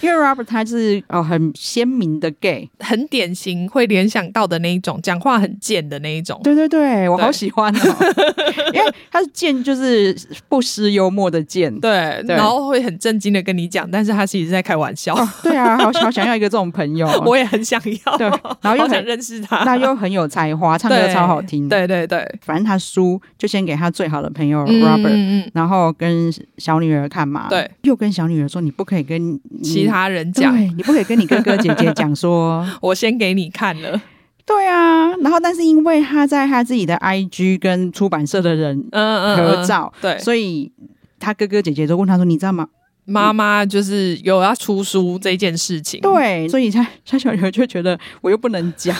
[0.00, 6.40] 因为 Robert 他是哦很鲜明的 gay，很典型会联想到的那一种，讲话很贱的那一种。
[6.42, 7.96] 对对对，我好喜欢哦，
[8.72, 10.16] 因为他是贱，就是
[10.48, 15.14] 不失幽默的贱，对，对，然后会很震惊的跟你讲，但是他其实是在开玩笑。
[15.14, 18.16] 哦、对啊，好好想要一个这种朋友， 我也很想要。
[18.16, 18.26] 对，
[18.62, 21.68] 然后又想认识他，那又很有才华，唱歌超好听。
[21.68, 27.17] 对对对，对，反正他输就先给他最好的朋友 Robert，嗯嗯，然后跟小女儿看。
[27.18, 27.48] 干嘛？
[27.50, 34.00] 对，又跟小女儿说，你不可以跟其他人讲，你不可以跟你哥哥姐姐讲说， 我先给你看了。
[34.46, 40.70] 对啊，然后但是因为他在他自己的 IG 跟出版社的人嗯合照，嗯嗯嗯对，所以
[41.18, 42.68] 他哥哥姐姐都问他说，你知道吗？
[43.08, 48.94] 妈妈就是有要出书这件事情，对，所以他他小女儿就觉得我又不能讲，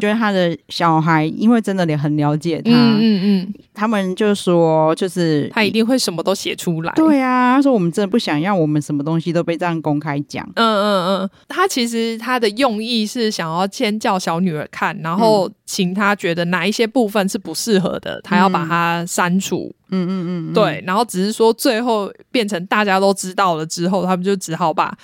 [0.00, 19.74] 觉 得他的小孩因为真的很了解他，嗯嗯嗯，他们就说就是他一定会什么都写出来，对啊，他说我们真的不想要我们什么东西都被这样公开讲，嗯嗯嗯，他其实他的用意是想要先叫小女儿看，然后请她觉得哪一些部分是不适合的，他要把它删除。
[19.90, 24.96] 嗯嗯嗯，对，然后只是说最后变成大家都知道了之后，他们就只好把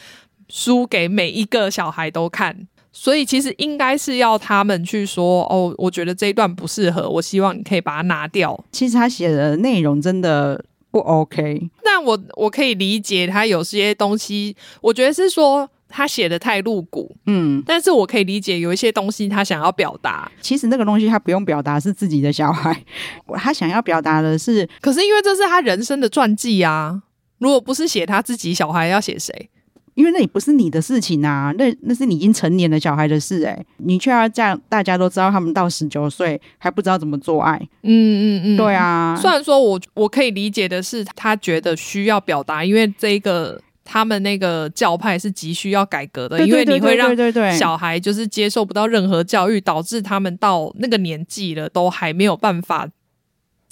[0.49, 2.67] 书给每一个小孩都看。
[2.93, 8.65] 所以其实应该是要他们去说哦，我觉得这一段不适合，我希望你可以把它拿掉。
[8.71, 15.69] 其实他写的内容真的不 OK，但我我可以理解他有些东西，我觉得是说。
[15.97, 20.29] 他写的太露骨，嗯，但是我可以理解有一些东西他想要表达。
[20.41, 22.85] 其实那个东西他不用表达，是自己的小孩，
[23.37, 27.01] 他想要表达的是，可是因为这是他人生的传记啊，
[27.39, 29.49] 如果不是写他自己小孩，要写谁？
[29.95, 39.17] 因为那也不是你的事情啊，那那是你已经成年的小孩的事，欸，诶，你却要这样，大家都知道他们到十九岁还不知道怎么做爱，嗯嗯嗯，对啊。
[39.17, 43.61] 虽然说我我可以理解的是，他觉得需要表达，因为这个。
[43.85, 47.15] 他们那个教派是急需要改革的，因为你会让
[47.57, 52.89] 小孩就是接受不到任何教育，导致他们到那个年纪了都还没有办法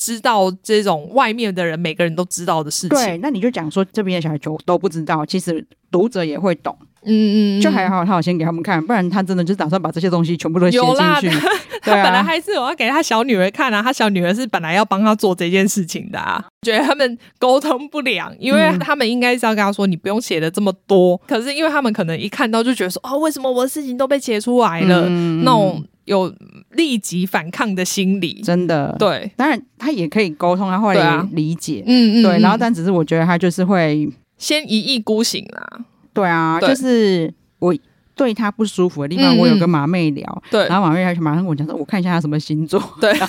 [0.03, 2.99] 知道这种外面的人每个人都知道的事情。
[2.99, 6.77] 对，那你就讲说这边的小孩就都不知道，其实读者也会懂。
[7.05, 11.37] 嗯嗯，就还好，他有先给他们看，不然他真的就打算把这些东西全部都写进去。
[11.83, 25.09] 他本来还是我要给他小女儿看啊，他小女儿是本来要帮他做这件事情的啊，觉得他们沟通不良，因为他们应该是要跟他说，你不用写的这么多，可是因为他们可能一看到就觉得说，哦，为什么我的事情都被写出来了？
[25.09, 26.33] 那种有
[26.71, 28.95] 立即反抗的心理，真的。
[28.99, 29.31] 对。
[29.37, 30.95] 当然他也可以沟通，他会
[31.33, 32.39] 理解，嗯嗯，对。
[32.41, 35.81] 然后但只是我觉得他就是会先一意孤行啦。
[36.13, 36.69] 对啊，对。
[36.69, 37.75] 就是我
[38.15, 43.13] 对他不舒服的地方，我有跟马妹聊，嗯、对，然后马妹还马上跟我讲说，我看一下他什么星座，对。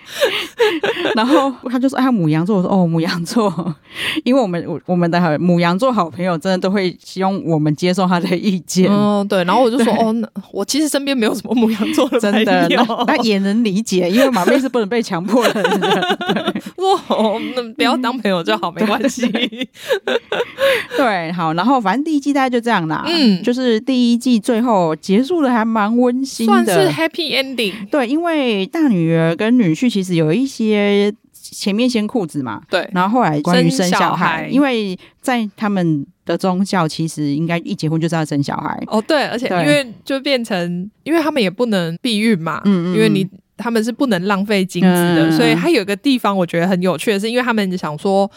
[1.15, 3.76] 然后他就说：“哎，母羊座。”我说：“哦，母羊座，
[4.24, 9.43] 因为我们我我们的母羊座好朋友真的都会希望我们接受他的意见。”嗯，对。
[9.43, 10.15] 然后我就说：“哦，
[10.52, 15.63] 我其实身边没有什么母羊座的， 真的那，那也能理解，因为马妹是不能被强迫的。”
[16.76, 19.28] 说：“哦，那不要当朋友就好，没关系。”
[20.98, 21.54] 对，好。
[21.54, 23.04] 然后反正第一季大概就这样啦。
[23.08, 27.74] 嗯，就是第一季最后结束的还蛮温馨的，算是 happy ending。
[27.89, 31.14] 对，因为大女儿跟女婿其实有一些。
[31.50, 38.78] 前面先裤子嘛，对，然后后来关于生小孩，因为在他们的宗教，其实应该一结婚就是要生小孩。
[38.88, 48.30] 哦，对，而且因为就变成，因为他们也不能避孕嘛，嗯嗯，因为你他们是不能浪费精子的，嗯、所以还有一个地方我觉得很有趣的是，因为他们想说。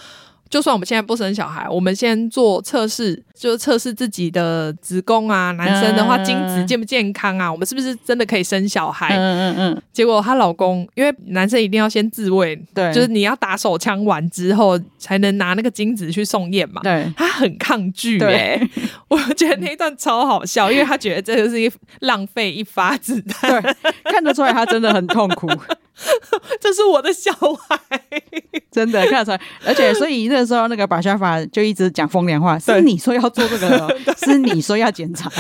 [0.50, 9.16] 就算我们现在不生小孩，我们先做测试，就是测试自己的子宫啊，男生的话精子健不健康啊，我们是不是真的可以生小孩？
[9.16, 9.82] 嗯嗯嗯。
[9.92, 16.80] 结果她老公，因为男生一定要先自慰，对，就是你要打手枪完之后才能拿那个精子去送验嘛。
[16.82, 18.70] 对，他很抗拒耶、欸。
[19.06, 23.62] 我觉得那一段超好笑，因为他觉得这个是一浪费一发子弹。
[23.62, 23.74] 对，
[24.10, 25.48] 看得出来他真的很痛苦。
[26.60, 27.32] 这是我的小
[27.68, 27.78] 孩，
[28.70, 35.30] 真的看得出来，而且所以那时候那个巴沙法就一直讲风凉话，是你说要做这个， 是你说要检查。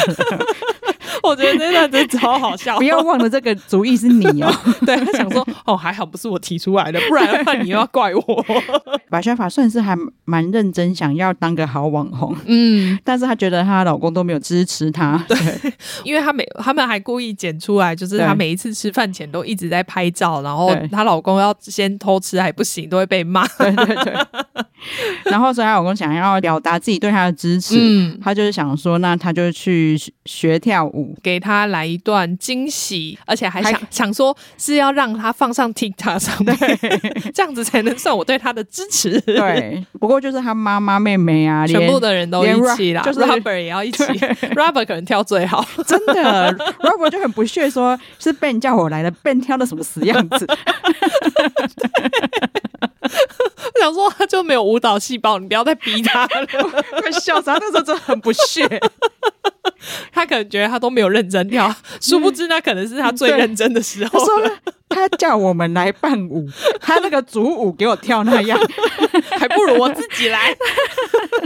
[1.22, 4.52] 我觉得真的真超好笑， 不要忘了这个主意是你哦。
[4.86, 8.44] 对，他想说哦，还好不是我提出来的，不然的话你又要怪我。
[9.08, 15.36] 白沙法算是还蛮认真，想要当个好网红，嗯，但是她觉得她老公都没有支持她，对，
[16.04, 23.46] 因为她每他们还故意剪出来，就是她每一次吃饭前都一直在拍照，然后她老公要先偷吃还不行，都会被骂。
[23.58, 24.14] 对对对。
[25.24, 31.16] 然后所以她老公想要表达自己对她的支持，嗯，他就是想说，那他就去学跳舞。
[31.22, 36.56] 给他来一段惊喜，而且还想还想说是要让他放上 TikTok 上面，
[37.34, 39.20] 这样子才能算我对他的支持。
[39.20, 44.02] 对，不过就是他妈妈、妹妹啊， 全部的人都一起啦，就是 Robert 也要一起
[44.54, 50.46] ，Robert 可能跳最好，真的，Robert 就很不屑说，是 Ben 叫我来的，Ben 跳的什么死样子？
[53.80, 56.46] 我想说他就没有舞蹈细胞，你不要再逼他了，
[57.00, 57.46] 快笑死！
[57.46, 58.66] 他那时候真的很不屑。
[60.12, 64.20] 他可能觉得他都没有认真跳，殊不知那可能是他最认真的时候。
[64.90, 66.46] 他叫我们来伴舞，
[66.80, 68.58] 他那个主舞给我跳那样，
[69.38, 70.54] 还不如我自己来，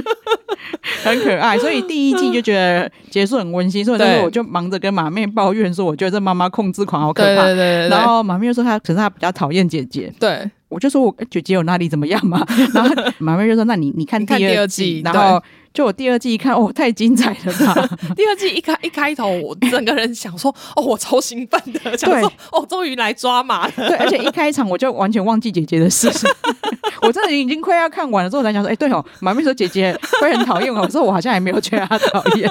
[1.05, 1.59] 很可爱。
[1.59, 7.43] 所以第一季就觉得结束很温馨，所以那时候我就忙着跟马妹抱怨说，我觉得这妈妈控制狂好可怕。
[7.45, 10.13] 对对对对，然后马妹又说她，可是她比较讨厌姐姐。
[10.19, 12.45] 对，我就说我姐姐有哪里怎么样嘛？
[12.75, 15.43] 然后马妹就说，那你你看第二季，然后。
[15.75, 17.75] 就我第二季一看，哦，太精彩了吧！
[18.15, 23.73] 第二季一开一开头，我整个人想说，哦，我超兴奋的，想说，哦，终于来抓马了。
[23.77, 26.31] 对，而且一开场我就完全忘记姐姐的事情，
[27.03, 32.49] 我真的已经快要看完了之后才想说，哎、欸，对哦，马妹说姐姐会很讨厌我，我说我好像还没有觉得她讨厌，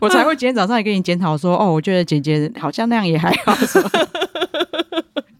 [0.00, 3.54] 我才会今天早上也跟你检讨说，哦，我觉得姐姐好像那样也还好。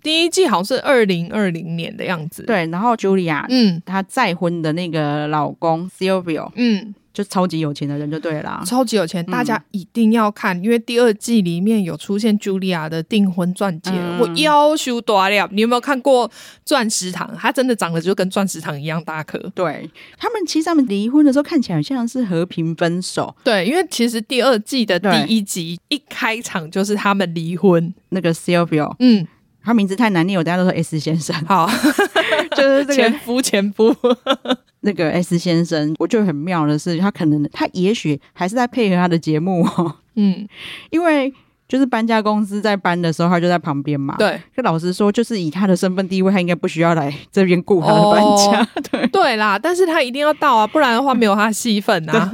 [0.04, 2.66] 第一季好像是二零二零年的样子，对。
[2.66, 15.48] 然后 Julia，嗯，她再婚的那个老公 Silvio，嗯，就超级有钱的人就对了，超级有钱，大家一定要看，嗯、因为第二季里面有出现 Julia 的订婚钻戒，嗯、我要求大了。
[15.50, 16.30] 你有没有看过
[16.66, 17.34] 钻石糖？
[17.38, 19.38] 它真的长得就跟钻石糖一样大颗。
[19.54, 19.88] 对
[20.18, 23.34] 他们，其实他们离婚的时候看起来像是和平分手。
[23.42, 29.26] 对，因为其实第二季的第一集一开场就是他们离婚，那个 Silvio，嗯。
[29.64, 31.34] 他名字太难念，我大家都说 S 先生。
[31.46, 31.66] 好，
[32.56, 33.94] 就是这个前夫前夫
[34.80, 39.96] 那个 S 先生，我觉得很妙的是，他可能他也许还是在配合他的节目哦。
[40.16, 40.46] 嗯，
[40.90, 41.32] 因为
[41.66, 44.14] 就是搬家公司在搬的时候，他就在旁边嘛。
[44.18, 48.60] 对，就老实说，就是以他的身份地位，他应该不需要来这边顾他的搬家。
[48.76, 52.32] 哦、对对啦，但是他一定要到啊，不然的话没有他戏份啊。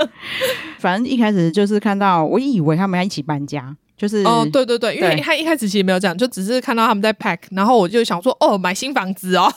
[0.80, 9.52] 反正一开始就是看到，我以为他们要一起搬家，就是哦，对对对，因为他一开始其实没有讲，就只是看到他们在 pack，然后我就想说，哦，买新房子哦，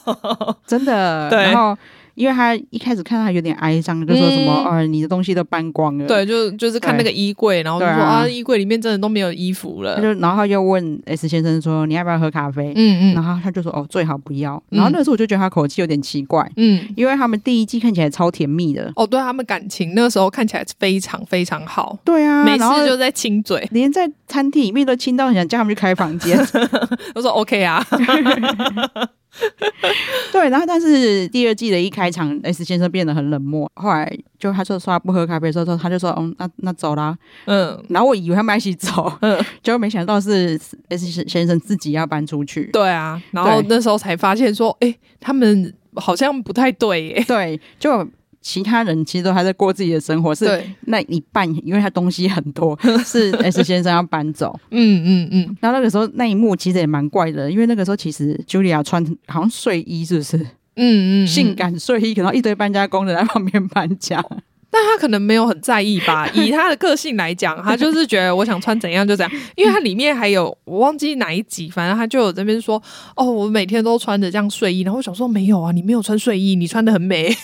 [0.67, 1.77] 真的，对，然后。
[2.19, 6.05] 因为他一开始看他有点哀伤，就说什么、嗯、啊，你的东西都搬光了。
[6.05, 9.95] 对，就就是看那个衣柜，然后就说啊，啊，衣柜里面真的都没有衣服了。
[9.95, 12.73] 他就然后他又问 S 先生说，你要不要喝咖啡？
[12.75, 14.61] 嗯嗯，然后他就说哦，最好不要。
[14.67, 16.45] 然后那时候我就觉得他口气有点奇怪。
[16.57, 18.91] 嗯，因为他们第一季看起来超甜蜜的。
[18.97, 21.97] 哦，对，他们感情那个时候看起来非常非常好。
[22.03, 26.37] 对啊，每次就在亲嘴，连在餐厅里面都亲到很想叫他们去开房间。
[27.15, 27.81] 我说 OK 啊。
[30.31, 33.71] 对，然后但是第二季的一开场，S 先生变得很冷漠。
[33.75, 37.17] 后来就他说说他不喝咖啡的时候，他就说嗯，那那走啦。
[37.45, 40.59] 嗯，然后我以为他们一起走，嗯，结果没想到是
[40.89, 42.69] S 先生自己要搬出去。
[42.73, 47.23] 对啊，然后那时候才发现说，哎，他们好像不太对耶。
[47.27, 48.07] 对，就。
[48.49, 52.75] 其他人其实都还在过自己的生活，是那一半，因为他东西很多，
[53.05, 54.59] 是 S 先生要搬走。
[54.71, 55.57] 嗯嗯嗯。
[55.61, 60.37] 然后那个时候那一幕其实也蛮怪的，因为那个时候其实 Julia 穿好像睡衣，是不是？
[60.81, 64.25] 嗯嗯，性感睡衣，可能一堆搬家工人在旁边搬家。
[64.71, 72.81] 但他可能没有很在意吧， 以他的个性来讲，他就是觉得我想穿怎样就怎样，因为他里面还有我忘记哪一集，反正他就有这边说，
[73.15, 77.35] 哦，我每天都穿着这样睡衣，然后我想说没有啊，你没有穿睡衣，你穿的很美。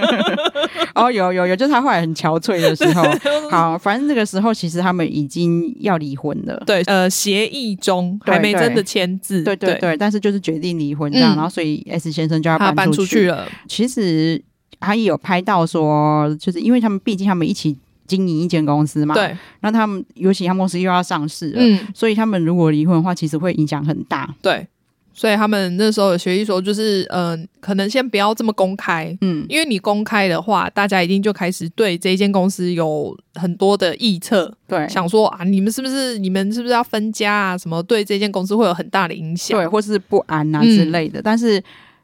[0.94, 3.04] 哦，有有有，就是他后来很憔悴的时候，
[3.50, 14.42] 好，反正那个时候其实他们已经要离婚了，对，呃，协议中还没真的签字，对对对，对，但是就是决定离婚这样，嗯、然后所以 S 先生就要搬出去，搬出去了，其实。
[14.80, 17.76] 他也有拍到说，就是因为他们毕竟他们一起
[18.06, 19.36] 经营一间公司嘛，对。
[19.60, 24.66] 那他们尤其他们公司又要上市了，嗯，所以他们如果离婚的话，其实会影响很大，对。
[25.12, 37.58] 所以他们那时候有协议说，就是嗯、呃，可能先不要这么公开，嗯，因为你公开的话，大家一定就开始对这一间公司有很多的臆测，对，想说啊，你们是不是你们是不是要分家啊？
[37.58, 41.62] 什么对这间公司会有很大的影响，对，或是不安啊之类的，嗯、但是。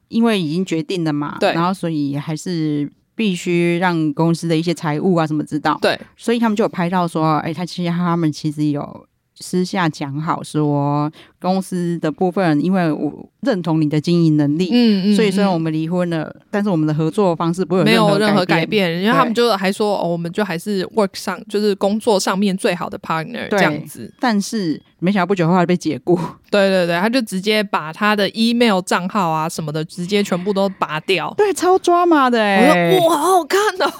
[0.08, 11.10] 因为已经决定了嘛，对，然后所以还是必须让公司的一些财务啊什么知道，对，所以他们就有拍到说，哎，他其实他们其实有私下讲好说。
[11.46, 19.00] 公司的部分，因为我认同你的经营能力，嗯嗯，所以虽然我们离婚了，但是我们的合作方式不会有没有任何改变。
[19.00, 24.12] 因为他们就还说，哦，我们就还是 work 上，就是工作上面最好的 partner 这样子。
[24.18, 26.18] 但是没想到不久后来被解雇，
[26.50, 33.92] 对对对，他就直接把他的 email 账号啊什么的直接全部都拔掉，对，超抓马的哎、欸，我说哇，好好看哦，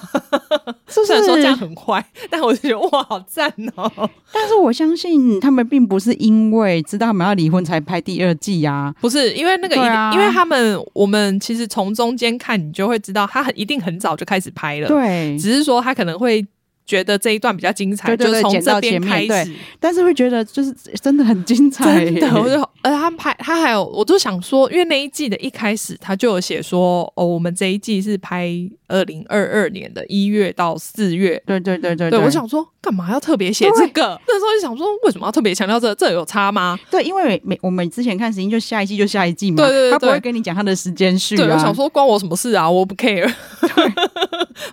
[0.89, 4.11] 虽然说这样很坏，但我就觉得哇，好赞哦。
[4.33, 16.45] 但是我相信他们并不是因为知道他们要离婚才拍第二季呀、啊，不是因为那个，啊、因为他们我们其实从中间看，你就会知道他很一定很早就开始拍了，对，只是说他可能会。
[16.87, 19.47] 觉得这一段比较精彩，对对对，就从这边开始对，
[19.81, 20.73] 但是会觉得就是
[21.03, 22.41] 真的很精彩， 真的。
[22.41, 28.49] 我就而且他拍他还有，我就想说，因为那一季的一开始他就有写说，哦，我们这一季是拍
[28.87, 32.19] 二零二二年的一月到四月，对对对对，对。
[32.21, 34.21] 我想说，干嘛要特别写这个？
[34.29, 35.95] 那时候就想说，为什么要特别强调这个？
[35.97, 36.79] 这有差吗？
[36.91, 41.39] 对，因为每我们之前看时间就下一季就下一季嘛，对对对，他不会跟你讲他的时间序、啊。
[41.39, 42.71] 对，我想说关我什么事啊？
[42.71, 43.29] 我不 care。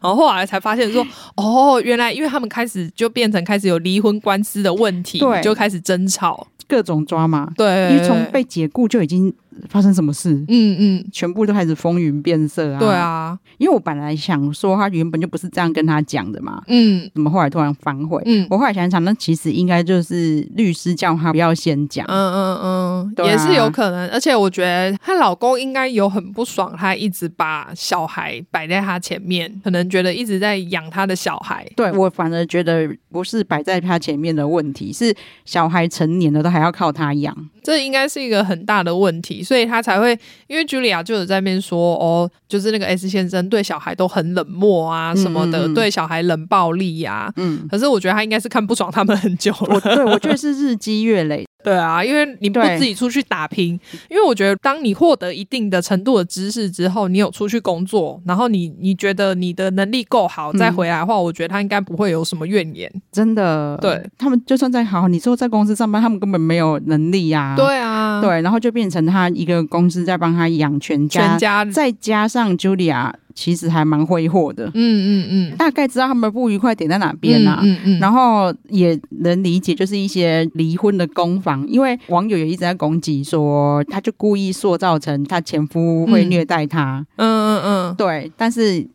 [0.02, 1.06] 然后后来才发现说，
[1.36, 2.84] 哦，原来因为他们开始。
[2.96, 7.52] 就变成开始有离婚官司的问题，对，就开始争吵，各种抓嘛。
[7.58, 9.34] 对，因为从被解雇就已经。
[9.70, 10.34] 发生什么事？
[10.48, 12.80] 嗯嗯，全部都开始风云变色啊！
[12.80, 18.22] 对啊，因为我本来想说他原本就不是这样跟他讲的嘛，嗯，怎么后来突然反悔？
[18.26, 24.10] 嗯，我后来想想，那其实应该就是律师叫他不要先讲，嗯嗯嗯，啊，也是有可能。
[24.10, 31.68] 而且我觉得她老公应该有很不爽，他一直把小孩摆在他前面，可能觉得一直在养他的小孩。
[31.76, 35.14] 对，我反而觉得不是摆在他前面的问题，是
[35.46, 39.43] 小孩成年了都还要靠他养，这应该是一个很大的问题。
[39.44, 40.18] 所以他才会，
[40.48, 47.34] 因为茱莉亚就有在那边说，哦，就是那个 S 先生对小孩都很冷漠啊，什么的，嗯嗯嗯，对小孩冷暴力呀、啊。
[47.38, 49.76] 嗯，可是我觉得他应该是看不爽他们很久了。
[49.76, 51.46] 我对我觉得是日积月累。
[51.64, 53.80] 对啊，因为你不自己出去打拼，
[54.10, 62.92] 因为我觉得当你获得一定的程度的知识之后，你有出去工作，然后你你觉得你的能力够好，再回来的话，嗯、我觉得他应该不会有什么怨言。
[63.14, 67.56] 真的，对他们就算再好，你说在公司上班，他们根本没有能力呀、啊。
[67.56, 67.83] 对啊，
[68.22, 74.66] 对，然后就变成他一个公司在帮他养全家，全家，再加上 Julia 其实还蛮挥霍的。
[74.68, 77.60] 嗯嗯嗯，大概知道他们不愉快点在哪边啊。
[77.64, 87.06] 嗯嗯，然后也能理解，就是一些离婚的攻防，因为网友也一直在攻击说，他就故意塑造成他前夫会虐待他。
[87.18, 88.88] 嗯嗯嗯，对，但是。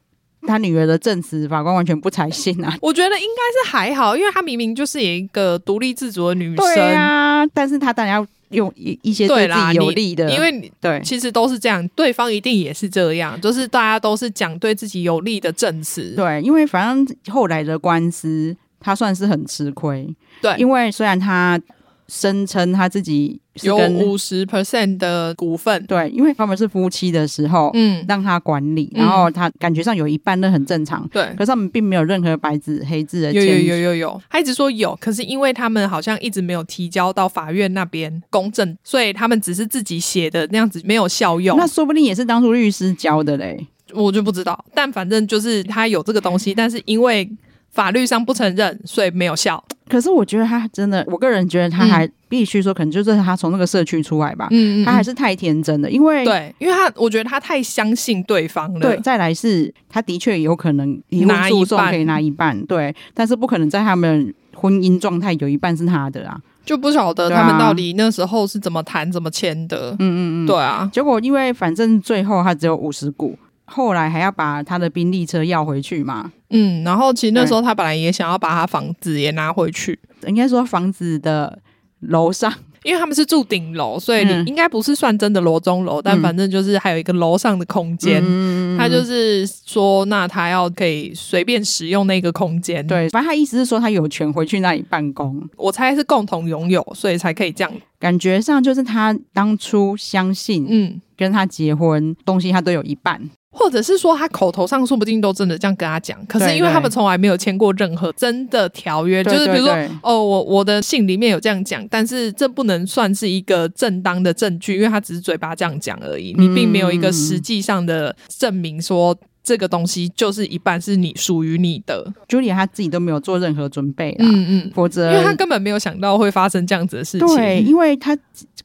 [0.47, 2.75] 他女儿的证词，法官完全不采信啊！
[2.81, 6.65] 我觉得应该是还好，因为他明明就是一个独立自主的女生。
[6.65, 16.15] 对啊，但是他当然要用一一些对自己有利的，因为对，其实都是这样，对方一定也是这样，就是大家都是讲对自己有利的证词。
[16.17, 20.15] 对，因为反正后来的官司，他算是很吃亏。
[20.41, 21.61] 对，因为虽然他。
[22.09, 47.29] 声称他自己有五十 percent 的股份，对，因为他们是夫妻的时候，嗯，让他管理，然后他感觉上有一半都很正常，对，可是他们并没有任何白纸黑字的，有有有有有，他一直说有，可是因为他们好像一直没有提交到法院那边公证，所以他们只是自己写的那样子没有效用，那说不定也是当初律师教的嘞，我就不知道，但反正就是他有这个东西，但是因为
[47.71, 49.63] 法律上不承认，所以没有效。
[49.89, 58.81] 可是我觉得他真的，我个人觉得他还必须说，可能就是他从那个社区出来吧，嗯，他还是太天真了，因为对，因为他我觉得他太相信对方了。
[58.81, 73.37] 对，再来是他的确有可能离婚诉讼可以拿一半，对，但是不可能在他们婚姻状态有一半是他的啊，就不晓得他们到底那时候是怎么谈怎么签的，嗯嗯嗯，对啊，结果因为反正最后他只有五十股。
[73.71, 76.33] 后来还要把他的宾利车要回去嘛？
[76.51, 81.59] 嗯，然后其实那时候他本来也想要把他房子也拿回去，应该说房子的
[82.01, 82.53] 楼上，
[82.85, 88.23] 因为他们是住顶楼，所以你应该不是算真的楼中楼，嗯、但反正就是还有一个楼上的空间。
[88.25, 92.87] 嗯、他就是说，那他要可以随便使用那个空间。
[92.87, 95.47] 对，反正他意思是说他有权回去那里办公。
[95.57, 97.71] 我猜是共同拥有，所以才可以这样。
[98.01, 103.21] 感觉上就是他当初相信，嗯，跟他结婚东西他都有一半。
[103.59, 122.13] 或者是说他口头上说不定都真的这样跟他讲，可是因为他们从来没有签过任何真的条约，对对对，就是比如说哦，我我的信里面有这样讲，但是这不能算是一个正当的证据，因为他只是嘴巴这样讲而已，你并没有一个实际上的证明说这个东西就是一半是你属于你的。
[122.29, 128.17] Julia 他自己都没有做任何准备啊，嗯嗯，否则因为他根本没有想到会发生这样子的事情，对，因为他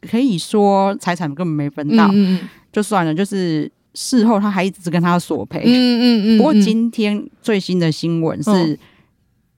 [0.10, 3.72] 可以说财产根本没分到，嗯嗯，就算了，就是。
[3.94, 6.38] 事后他还一直跟他索赔，嗯嗯嗯。
[6.38, 8.78] 不过今天最新的新闻是，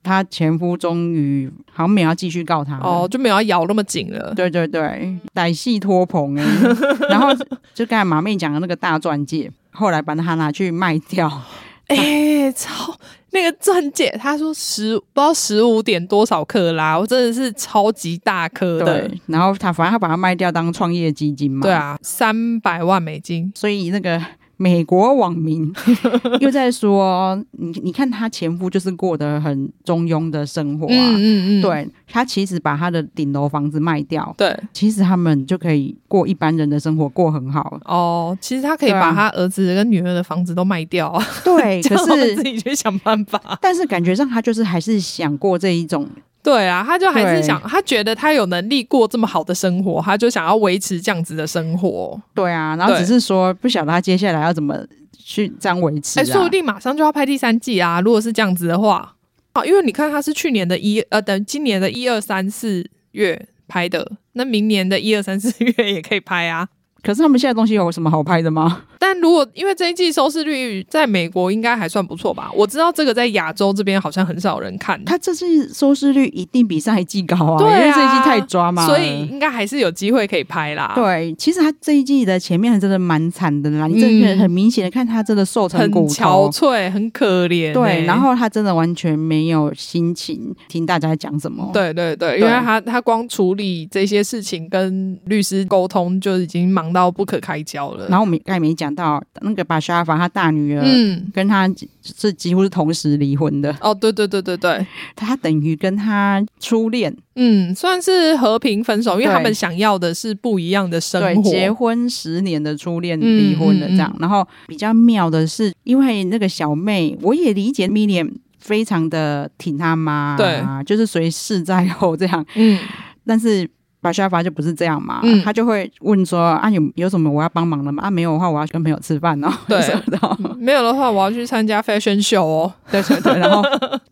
[0.04, 4.34] 他前夫终于好像没有要继续告他，哦，就没有要咬那么紧了。
[4.36, 6.44] 对对对，歹戏拖棚哎。
[7.10, 7.30] 然后
[7.74, 11.28] 就刚才马妹讲的那个大钻戒，后来把它拿去卖掉，
[11.88, 12.96] 哎、欸，超。
[13.36, 19.12] 那个钻戒，他说十不知道十五点多少克拉，我真的是超级大颗的。
[19.28, 21.62] 然后他反正他把它卖掉当创业基金嘛。
[21.62, 23.52] 对啊，三百万美金。
[23.54, 24.20] 所以那个。
[24.58, 25.72] 美国网民
[26.40, 30.90] 又在说：“你你看，他前夫就是过得很中庸的生活啊。
[30.92, 37.80] 嗯嗯嗯，对，他其实把他的顶楼房子卖掉，对，其实他们就可以过一般人的生活，过很好。
[37.86, 41.26] 哦，其实他可以把他儿子跟女儿的房子都卖掉啊。
[41.44, 43.60] 对， 可是自己去想办法。
[43.62, 46.08] 但是感觉上他就是还是想过这一种。”
[46.46, 52.22] 对啊，他就还是想，他觉得他有能力过这么好的生活，他就想要维持这样子的生活。
[52.36, 54.78] 对啊，然后只是说不晓得他接下来要怎么
[55.18, 56.22] 去这样维持啊。
[56.22, 58.00] 哎，说不定马上就要拍第三季啊！
[58.00, 59.16] 如果是这样子的话，
[59.54, 66.68] 啊，因为你看他是去年的一呃，等今年的一二三四月拍的，那明年的一二三四月也可以拍啊。
[67.02, 68.84] 可是他们现在东西有什么好拍的吗？
[69.00, 72.52] 但如果因为这一季收视率在美国应该还算不错吧？
[72.56, 75.04] 我知道这个在亚洲这边好像很少人看。
[75.06, 80.94] 他这季收视率一定比上一季高啊，对啊，因为这一季太抓嘛，所以应该还是有机会可以拍啦。
[80.96, 87.74] 对，其实他这一季的前面真的蛮惨的啦，嗯、你真的很明显的看他真的瘦成骨头，很憔悴，很可怜、欸。
[87.74, 91.70] 对，然后他真的完全没有心情听大家讲什么。
[91.74, 98.08] 对对对，对因为他他光处理这些事情跟律师沟通就已经忙到不可开交了。
[98.08, 99.24] 然后我们刚才没讲到。
[99.42, 101.70] 那个巴沙法他大女儿，嗯，跟他
[102.02, 103.76] 是几乎是同时离婚的。
[103.80, 111.44] 哦，对对对对对，他等于跟他初恋，嗯，算是和平分手，因为他们想要的是不一样的生活。
[111.44, 114.10] 结婚十年的初恋离婚了，这样。
[114.10, 118.28] 嗯嗯嗯、然后比较妙的是，因为那个小妹，我也理解米莲
[118.60, 122.80] 非常的挺他妈，对，就是随事在后这样，嗯，
[123.26, 123.70] 但是。
[124.06, 128.04] 巴沙发就不是这样嘛，嗯、他就会问说啊，有有什么我要帮忙的吗？
[128.04, 129.52] 啊，没有的话，我要跟朋友吃饭哦。
[129.68, 129.82] 对，
[130.60, 132.72] 没有的话，我要去参加 fashion show 哦。
[132.92, 133.64] 对对对， 然后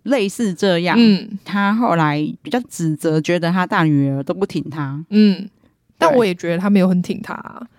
[0.03, 0.95] 类似这样。
[0.99, 4.99] 嗯，他后来比较指责，觉得他大女儿都不挺他。
[5.11, 5.47] 嗯，
[5.99, 7.37] 但我也觉得他没有很挺他。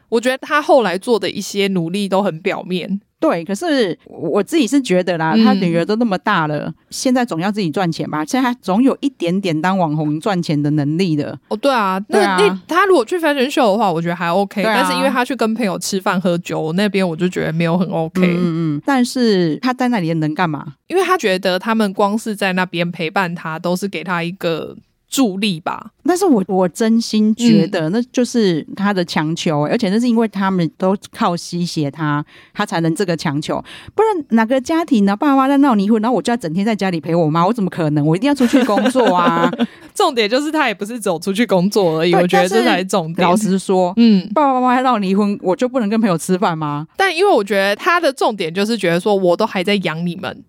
[0.09, 3.01] 我觉得他后来做的一些努力都很表面。
[3.25, 8.23] 对，可是我自己是觉得啦，他女儿都那么大了，嗯、现在总要自己赚钱吧？
[8.23, 11.39] 现在他总有一点点当网红赚钱的能力的。
[11.49, 14.75] 哦，对啊，那那、啊、他如果去 fashion show 的话，我觉得还 OK、啊。
[14.75, 18.21] 但是因为他去跟朋友吃饭喝酒，那边我就觉得没有很 OK。
[18.23, 18.83] 嗯嗯。
[18.85, 20.75] 但是他在那里能干嘛？
[20.89, 24.77] 因为他觉得他们光是在那边陪伴他，都是给他一个。
[25.15, 35.15] 助力吧，但是我我真心觉得那就是他的强求、而且那是因为他们都靠吸血他，他才能这个强求，不然哪个家庭呢？
[35.15, 38.05] 爸妈在闹离婚，然后我就要整天在家里陪我妈，我怎么可能？
[38.05, 39.49] 我一定要出去工作啊！
[39.95, 43.29] 重点就是他也不是走出去工作而已，我觉得这才是重点。
[43.29, 46.89] 老实说，嗯，爸爸妈妈闹离婚，我就不能跟朋友吃饭吗？
[46.97, 50.43] 但因为我觉得他的重点就是觉得说，我都还在养你们，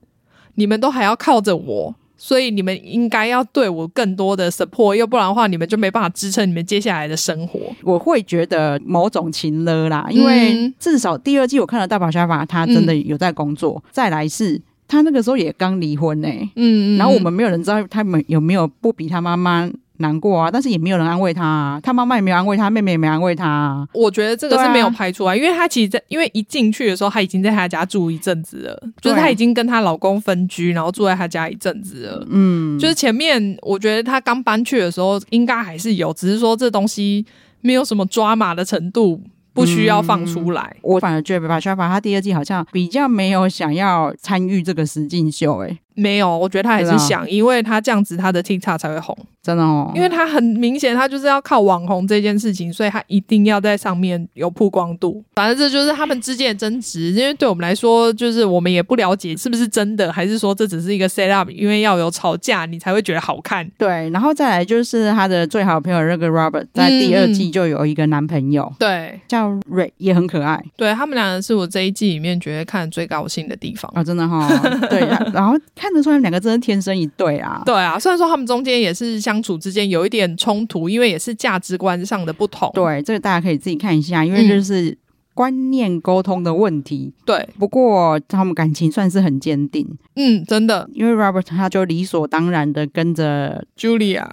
[0.56, 1.96] 你们都还要靠着我。
[2.18, 7.60] 所以你们应该要对我更多的 support，要不然的话，你们就没办法支撑你们接下来的生活。
[7.84, 13.82] 我会觉得某种情了啦，因为至少第二季我看了大宝沙法，他真的有在工作。
[13.86, 19.70] 嗯、再来是他那个时候也刚离婚呢、欸，嗯，然后我们没有人知道他们有没有不比他妈妈。
[19.98, 23.88] 难过啊，但是也没有人安慰他啊，他妈妈也没有安慰他，妹妹也没安慰他啊。
[23.94, 32.28] 我觉得这个是没有拍出来，啊、因为他其实在，因为一进去的时候，他已经在他家住一阵子了，就是他已经跟她老公分居，然后住在他家一阵子了。
[32.30, 37.26] 嗯，就是前面我觉得她刚搬去的时候，应该还是有，只是说这东西
[37.62, 39.22] 没有什么抓马的程度，
[39.54, 40.76] 不需要放出来。
[40.76, 45.80] 嗯、我反而觉得巴沙法他第二季好像比较没有想要参与这个实境秀、欸，诶。
[45.96, 49.92] 没有，我觉得他还是想，因为他这样子，他的 TikTok 才会红，真的哦。
[49.96, 55.24] 因为他很明显，他就是要靠网红这件事情，所以他一定要在上面有曝光度。
[55.36, 63.66] 反正这就是他们之间的争执，因为对我们来说，就是我们也不了解是不是真的，还是说这只是一个 set up，因为要有吵架你才会觉得好看。
[63.78, 70.62] 对，然后再来就是他的最好朋友那个 Robert，在第二季就有一个男朋友，嗯、对，叫 Ray，也很可爱。
[70.76, 74.88] 对，他们两个是我这一季里面觉得看最高兴的地方啊、哦，真的哈、哦。
[74.90, 75.00] 对，
[75.32, 75.56] 然 后。
[75.86, 77.62] 看得出来，两个真的天生一对啊！
[77.64, 82.72] 对啊，虽然说他们中间也是相处之间有一点冲突，因为也是价值观上的不同。
[82.74, 84.98] 对，这个大家可以自己看一下，因为就是
[85.36, 87.14] 观念沟通的问题。
[87.24, 89.88] 对、嗯，不过他们感情算是很坚定。
[90.16, 94.26] 嗯，真的，因为 Robert 他就理所当然的跟着 Julia，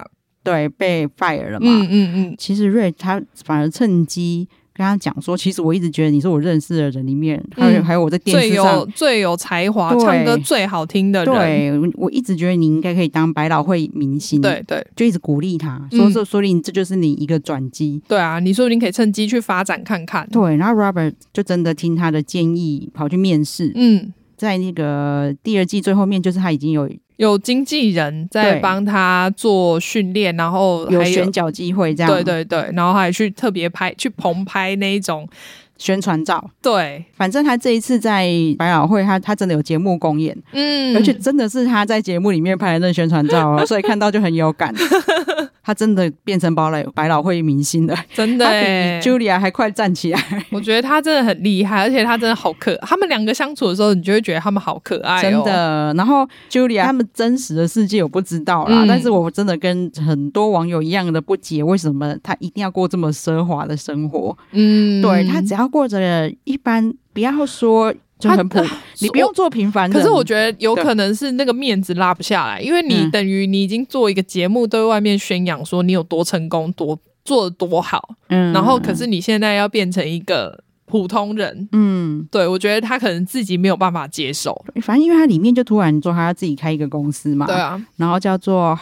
[0.42, 1.66] 对，被 fire 了嘛。
[1.66, 2.34] 嗯嗯嗯。
[2.38, 4.48] 其实 Ray 他反而趁机。
[4.74, 11.34] 跟他讲说，其实我一直觉得你是我认识的人里面，还有、嗯、还有我在电视上最有最有才华、唱歌最好听的人。
[11.34, 14.40] 对，我一直觉得你应该可以当百老汇明星。
[14.40, 18.00] 对对，就一直鼓励他，说说说不定这就是你一个转机。
[18.08, 20.26] 对啊，你说不定可以趁机去发展看看。
[20.30, 23.72] 对，然后 Robert 就真的听他的建议跑去面试。
[23.74, 24.12] 嗯，
[24.42, 26.90] 在那个第二季最后面，就是他已经有。
[27.16, 35.28] 有经纪人在帮他做训练，然后还有，有选角机会，这样对对对，然后还去特别拍去棚拍那一种
[35.78, 36.50] 宣传照。
[36.60, 44.74] 对，反正他这一次在百老汇，他他真的有节目公演，嗯，而且真的是他在节目里面拍的那宣传照哦， 所以看到就很有感。
[45.64, 50.20] 他真的变成百老百老汇明星了，真的，比 Julia 还快站起来。
[50.50, 52.74] 我觉得他真的很厉害，而且他真的好可。
[52.78, 55.94] 他们两个相处的时候，你就会觉得他们好可爱，哦，真的。
[55.96, 64.36] 然后 Julia 他们真实的世界我不知道啦，嗯，但是我真的跟很多网友一样的不解，为什么他一定要过这么奢华的生活？
[64.50, 67.94] 嗯，对，他只要过着一般，不要说。
[68.22, 68.60] 就很普，
[69.02, 69.98] 你不用做平凡的。
[69.98, 78.14] 可是我觉得有可能是那个面子拉不下来，因为你等于你已经做一个节目，对外面宣扬说你有多成功，多做的多好。
[78.28, 80.62] 嗯，然后可是你现在要变成一个
[80.92, 84.54] 普通人，嗯，对，我觉得他可能自己没有办法接受。
[84.82, 88.78] 反正因为他里面就突然说他要自己开一个公司嘛，对啊，然后叫做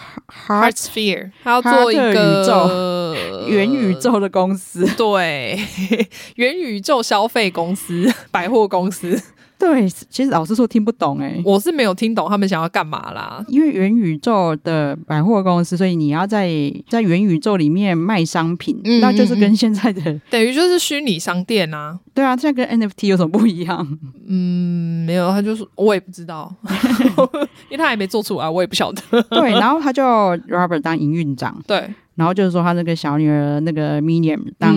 [0.48, 5.56] Heartsphere，他要做一个宇宙元宇宙的公司，对，
[6.34, 9.16] 元宇宙消费公司，百货公司。
[9.60, 13.44] 对，其实老实说听不懂哎、欸，我是没有听懂他们想要干嘛啦。
[13.46, 16.50] 因为元宇宙的百货公司，所以你要在
[16.88, 22.00] 在元宇宙里面卖商品，嗯、那就是跟现在的 等于就是虚拟商店啊。
[22.14, 23.86] 对啊，这跟 NFT 有什么不一样？
[24.26, 26.50] 嗯，没有，他就是我也不知道，
[27.68, 29.02] 因为他还没做出来，我也不晓得。
[29.28, 34.74] 对，然后他就 Robert 当营运长，对，然后就是说他那个小女儿那个 minium 当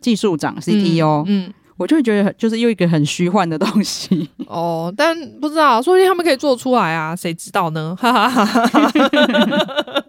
[0.00, 1.46] 技术长、嗯、CTO，嗯。
[1.46, 7.96] 嗯我就会觉得，就是又一个很虚幻的东西 哦，但不知道，说不定他们可以做出来啊，谁知道呢？
[8.00, 10.04] 哈哈哈哈哈。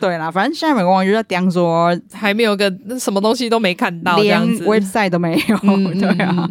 [0.00, 5.58] 对啦，反正现在美国网友在讲说，还没有个什么东西都没看到，连 website 都没有。
[5.62, 6.48] 嗯、对啊，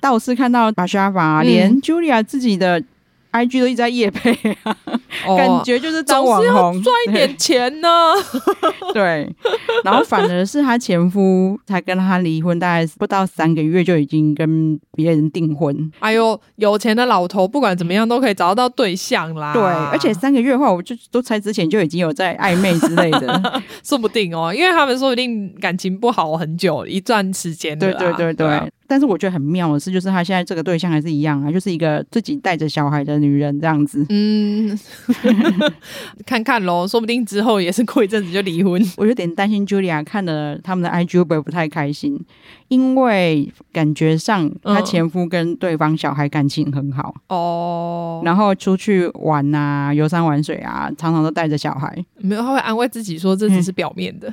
[0.00, 2.82] 倒是看到巴沙法连 Julia 自己的
[3.44, 4.32] IG 都一直在夜配
[4.62, 4.76] 啊，
[5.36, 7.88] 感觉就是当网红赚一点钱呢。
[8.92, 9.32] 对，
[9.84, 15.90] 然后反而是她前夫才跟她离婚，大概不到三个月就已经跟别人订婚。
[16.00, 19.52] 哎呦，有钱的老头不管怎么样都可以找到对象啦。
[19.52, 27.78] 对，而且三个月的话，我就都猜之前就已经有在暧昧之类的， 说不定哦，因为他们说不定感情不好很久一段时间。
[27.78, 28.48] 对对对对。
[28.48, 34.04] 对但是我觉得很妙的是，就是他现在这个对象还是一样啊，就是一个自己带着小孩的女人这样子。
[34.08, 34.78] 嗯，
[36.24, 38.82] 看看喽，说不定之后也是过一阵子就离婚。
[38.96, 42.18] 我有点担心 Julia 看了他们的 IG 会不会不太开心，
[42.68, 51.94] 因为感觉上她前夫跟对方小孩感情很好哦，嗯、然后出去玩啊，游山玩水啊，常常都带着小孩。
[52.16, 54.32] 没有，他会安慰自己说这只是表面的。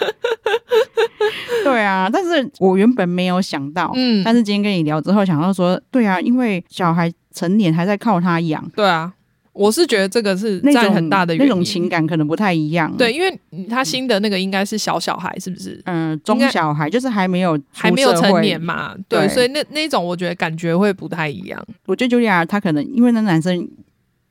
[1.64, 9.12] 对啊，但是我原本没有想到，嗯，但是今天跟你聊之后，想到说，对啊，因为小孩成年还在靠他养，对啊，
[9.52, 13.38] 我是觉得这个是占很大的原因，那种情感可能不太一样，对，因为
[13.68, 15.80] 他新的那个应该是小小孩，是不是？
[15.84, 19.28] 嗯，中小孩就是还没有还没有成年嘛，对，对。
[19.28, 21.62] 所以那那种我觉得感觉会不太一样。
[21.86, 23.68] 我觉得 Julia 他可能因为那男生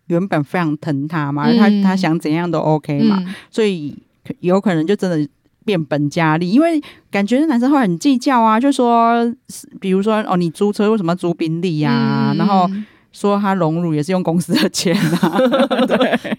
[0.08, 3.96] 原本非常疼他嘛，嗯、他他想怎样都 OK 嘛，嗯、所以
[4.40, 5.30] 有可能就真的。
[5.66, 6.82] 变本加厉，因为
[7.12, 9.34] 感觉男生会很计较啊，就说，
[9.80, 12.34] 比如说哦，你租车为什么租宾利呀？
[12.38, 12.70] 然后
[13.12, 15.38] 说他荣辱也是用公司的钱啊，
[15.88, 16.38] 对，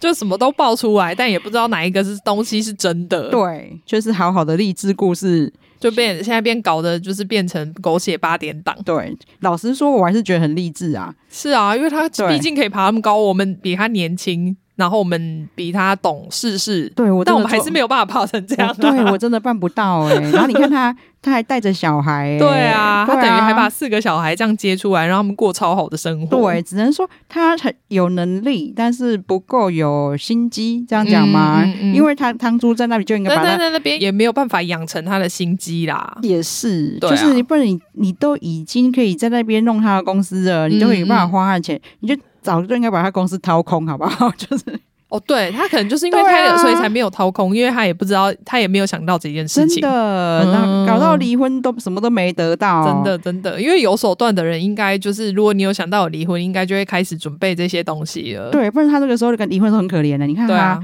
[0.00, 3.30] 就什么都爆出来，但也不知道哪一个是东西是真的。
[3.30, 8.76] 对，就是好好的励志故事，就变现在变搞的，就是变成狗血八点档。
[8.84, 11.14] 对，老实说，我还是觉得很励志啊。
[11.30, 14.56] 是啊，因为他毕竟可以爬那么高，我们比他年轻。
[14.82, 18.74] 然后我们比他懂世事，对，我但我们还是没有办法泡成这样，啊。
[18.80, 20.30] 对，我真的办不到哎，欸。
[20.34, 26.36] 然后你看他，他还带着小孩，欸，对啊，他等于还把四个小孩这样接出来，让他们过超好的生活。
[26.36, 31.62] 对，只能说他很有能力，但是不够有心机，这样讲吗？
[31.64, 36.18] 嗯嗯嗯，因为他汤猪在那里就应该把他在那边也没有办法养成他的心机啦。
[36.22, 42.20] 也是，啊，就是你不然你你都已经可以在那边弄他的公司了，你都没办法花他的钱，你就。
[42.42, 44.30] 早就应该把他公司掏空，好不好？
[44.36, 44.64] 就是
[45.08, 49.82] 哦，对，他可能就是因为他、啊，所以才没有掏空，啊、因为他也不知道，他也没有想到这件事情。
[49.82, 52.82] 真的，那、嗯、搞到离婚都什么都没得到。
[52.86, 58.50] 真的，真的，因为有手段的人，应该就是如果你有想到有离婚，应该就会开始准备这些东西了。
[58.50, 60.26] 对，不然他这个时候跟离婚都很可怜的。
[60.26, 60.80] 你看他，啊、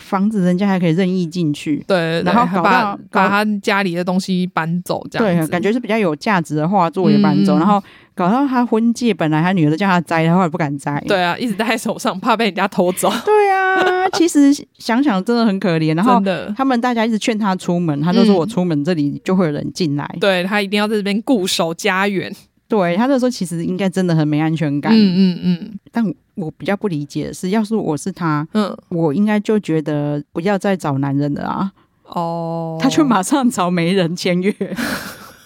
[0.00, 7.82] 房子人家还可以任意进去，对，然后搞把把他家里的东西搬走，这样感觉是比较有价值的画作也搬走，嗯、然后。
[8.12, 11.02] 搞到他婚戒，本来他女儿都叫他摘，他后来不敢摘。
[11.08, 13.10] 对啊，一直戴在手上，怕被人家偷走。
[13.24, 15.96] 对啊，其实想想真的很可怜。
[15.96, 16.20] 然后
[16.54, 20.04] 他们大家一直劝他出门，他就说我出门这里就会有人进来。
[20.12, 22.30] 嗯、对他一定要在这边固守家园。
[22.70, 24.90] 对他那时候其实应该真的很没安全感。
[24.94, 25.78] 嗯嗯嗯。
[25.92, 26.02] 但
[26.36, 31.72] 我比较不理解的是，要是我是他，嗯，我应该就觉得不要再找男人了啊。
[32.04, 32.78] 哦。
[32.80, 34.54] 他就马上找媒人签约，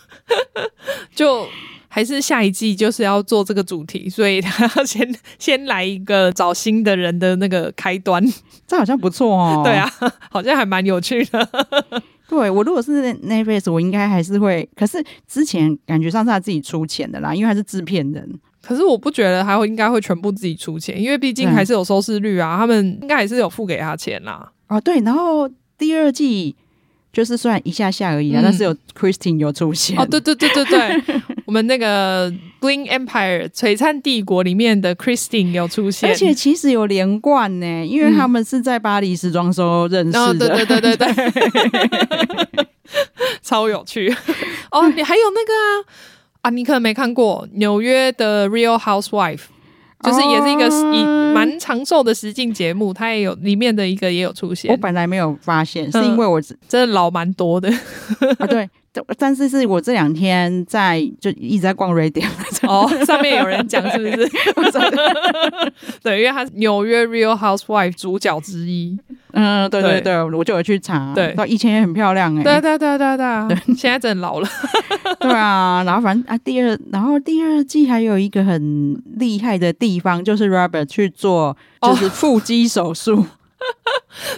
[1.17, 1.47] 就。
[1.87, 8.21] 还是下一季就是要做这个主题，所以他要先先来一个找新的人的那个开端，
[8.67, 9.63] 这好像不错哦。
[9.65, 9.89] 对啊，
[10.29, 11.49] 好像还蛮有趣的。
[12.35, 14.69] 对，我如果是 Netflix，我应该还是会。
[14.75, 18.29] 可是之前感觉上是他自己出钱的啦，因为他是制片人。
[18.61, 24.51] 可是我不觉得他会应该会全部自己出钱，因为毕竟还是有收视率啊，他们应该还是有付给他钱啦。
[24.69, 26.57] 哦，对，然后第二季。
[27.15, 29.97] 就是虽然一下下而已啊，嗯、但是有 Christine 有出现。
[29.99, 31.03] 哦，对对对对对，
[31.47, 32.29] 我们那个
[32.61, 42.67] Bling Empire 璀璨帝国里面的 Christine 有出现，而且其实有连贯呢，因为他们是在巴黎时装周认识的，嗯、对对对对对，
[43.41, 44.15] 超有趣。
[44.71, 44.89] 哦！
[44.91, 45.87] 你还有那个啊
[46.43, 49.43] 啊，你可能没看过纽约的 Real Housewife。
[50.05, 54.71] 就是也是一个以蛮长寿的实境节目，它也有里面的一个也有出现。
[54.71, 57.69] 我本来没有发现，是因为我真的老蛮多的
[58.39, 58.47] 啊。
[58.47, 58.69] 对，
[59.19, 62.27] 但是是我这两天在就一直在逛 Reddit
[62.69, 64.31] 哦，上面有人讲是不是？
[66.03, 68.99] 对，因为他是纽约 Real Housewife 主角之一。
[69.33, 71.13] 嗯，对对对，我就有去查。
[71.15, 72.43] 对，以前也很漂亮哎。
[72.45, 74.49] 对对对对对，现在真的老了。
[75.19, 83.27] 对啊，然后反正啊，第二，然后第二季还有一个很厉害的地方，就是 Robert 去做就是腹肌手术。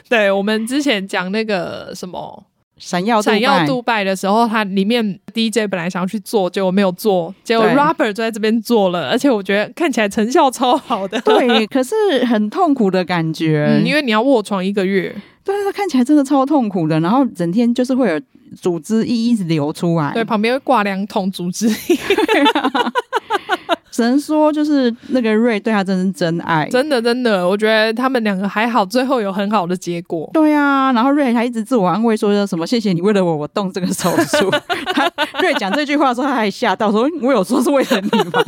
[0.09, 2.45] 对，我们之前讲那个什么。
[2.79, 11.21] 闪耀闪耀杜拜的时候，它里面 DJ 本来想要去做，结果没有做，结果 Robert 就在这边做了，而且我觉得看起来成效超好的。
[11.23, 11.95] 对，可是
[12.27, 15.15] 很痛苦的感觉，嗯、因为你要卧床一个月。
[15.43, 18.21] 对，他看起来真的超痛苦的，然后整天就是会有
[18.61, 21.75] 组织液一直流出来，对，旁边会挂两桶组织液。
[23.97, 30.29] 只能说就是那个瑞对他真是真爱，真的真的，我觉得他们两个还好，最后有很好的结果。
[30.35, 34.53] 对啊，然后瑞还一直自我安慰说什么谢谢你为了我我动这个手术。
[35.41, 38.45] 瑞讲这句话的时候他还吓到说我有说是为了你吗？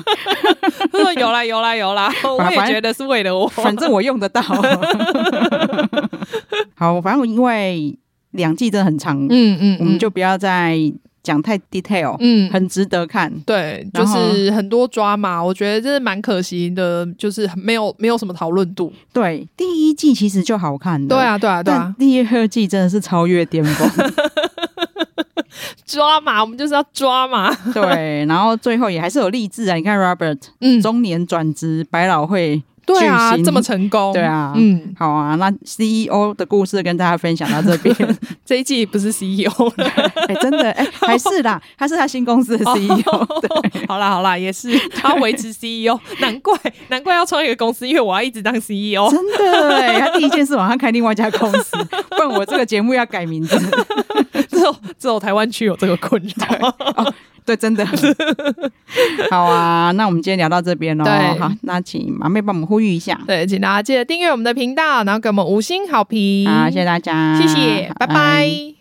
[0.92, 4.42] 他说有啦有啦有啦，我也觉得是为了我，反正我用得到。
[6.76, 7.98] 好，反正因为
[8.32, 10.78] 两季真的很长，嗯嗯，嗯，我们就不要再
[11.28, 13.30] 讲太 detail，嗯，很值得看。
[13.44, 18.90] 对，就是很多抓马，我觉得这是蛮可惜的，就是没有没有什么讨论度。
[19.12, 23.88] 对，第一季其实就好看的，对啊对啊对啊，第二季真的是超越巅峰。
[25.84, 27.54] 抓马，我们就是要抓马。
[27.72, 29.74] 对，然后最后也还是有励志啊！
[29.74, 32.62] 你看 Robert，嗯，中年转职，百老汇。
[32.88, 37.94] 对啊，这么成功，对啊，嗯，好啊，那 CEO 的故事跟大家分享到这边。
[38.44, 39.86] 这一季不是 CEO 了，
[40.26, 43.26] 哎，真的，哎， 还是啦，他是他新公司的 CEO。
[43.42, 46.58] 对，好啦好啦，也是他维持 CEO，难怪
[46.88, 49.10] 难怪要创一个公司，因为我要一直当 CEO。
[49.10, 51.76] 真的，哎，他第一件事马上开另外一家公司，
[52.10, 53.58] 不然我这个节目要改名字。
[54.50, 57.04] 只有只有台湾区有这个困扰。
[57.48, 57.82] 对，真的
[59.30, 59.90] 好啊！
[59.92, 61.04] 那我们今天聊到这边喽。
[61.04, 63.18] 对，好，那请马妹帮我们呼吁一下。
[63.26, 66.46] 对，请大家记得订阅我们的频道，然后给我们五星好评。
[66.46, 68.06] 好，谢谢大家，谢谢，拜拜。
[68.06, 68.77] 拜拜。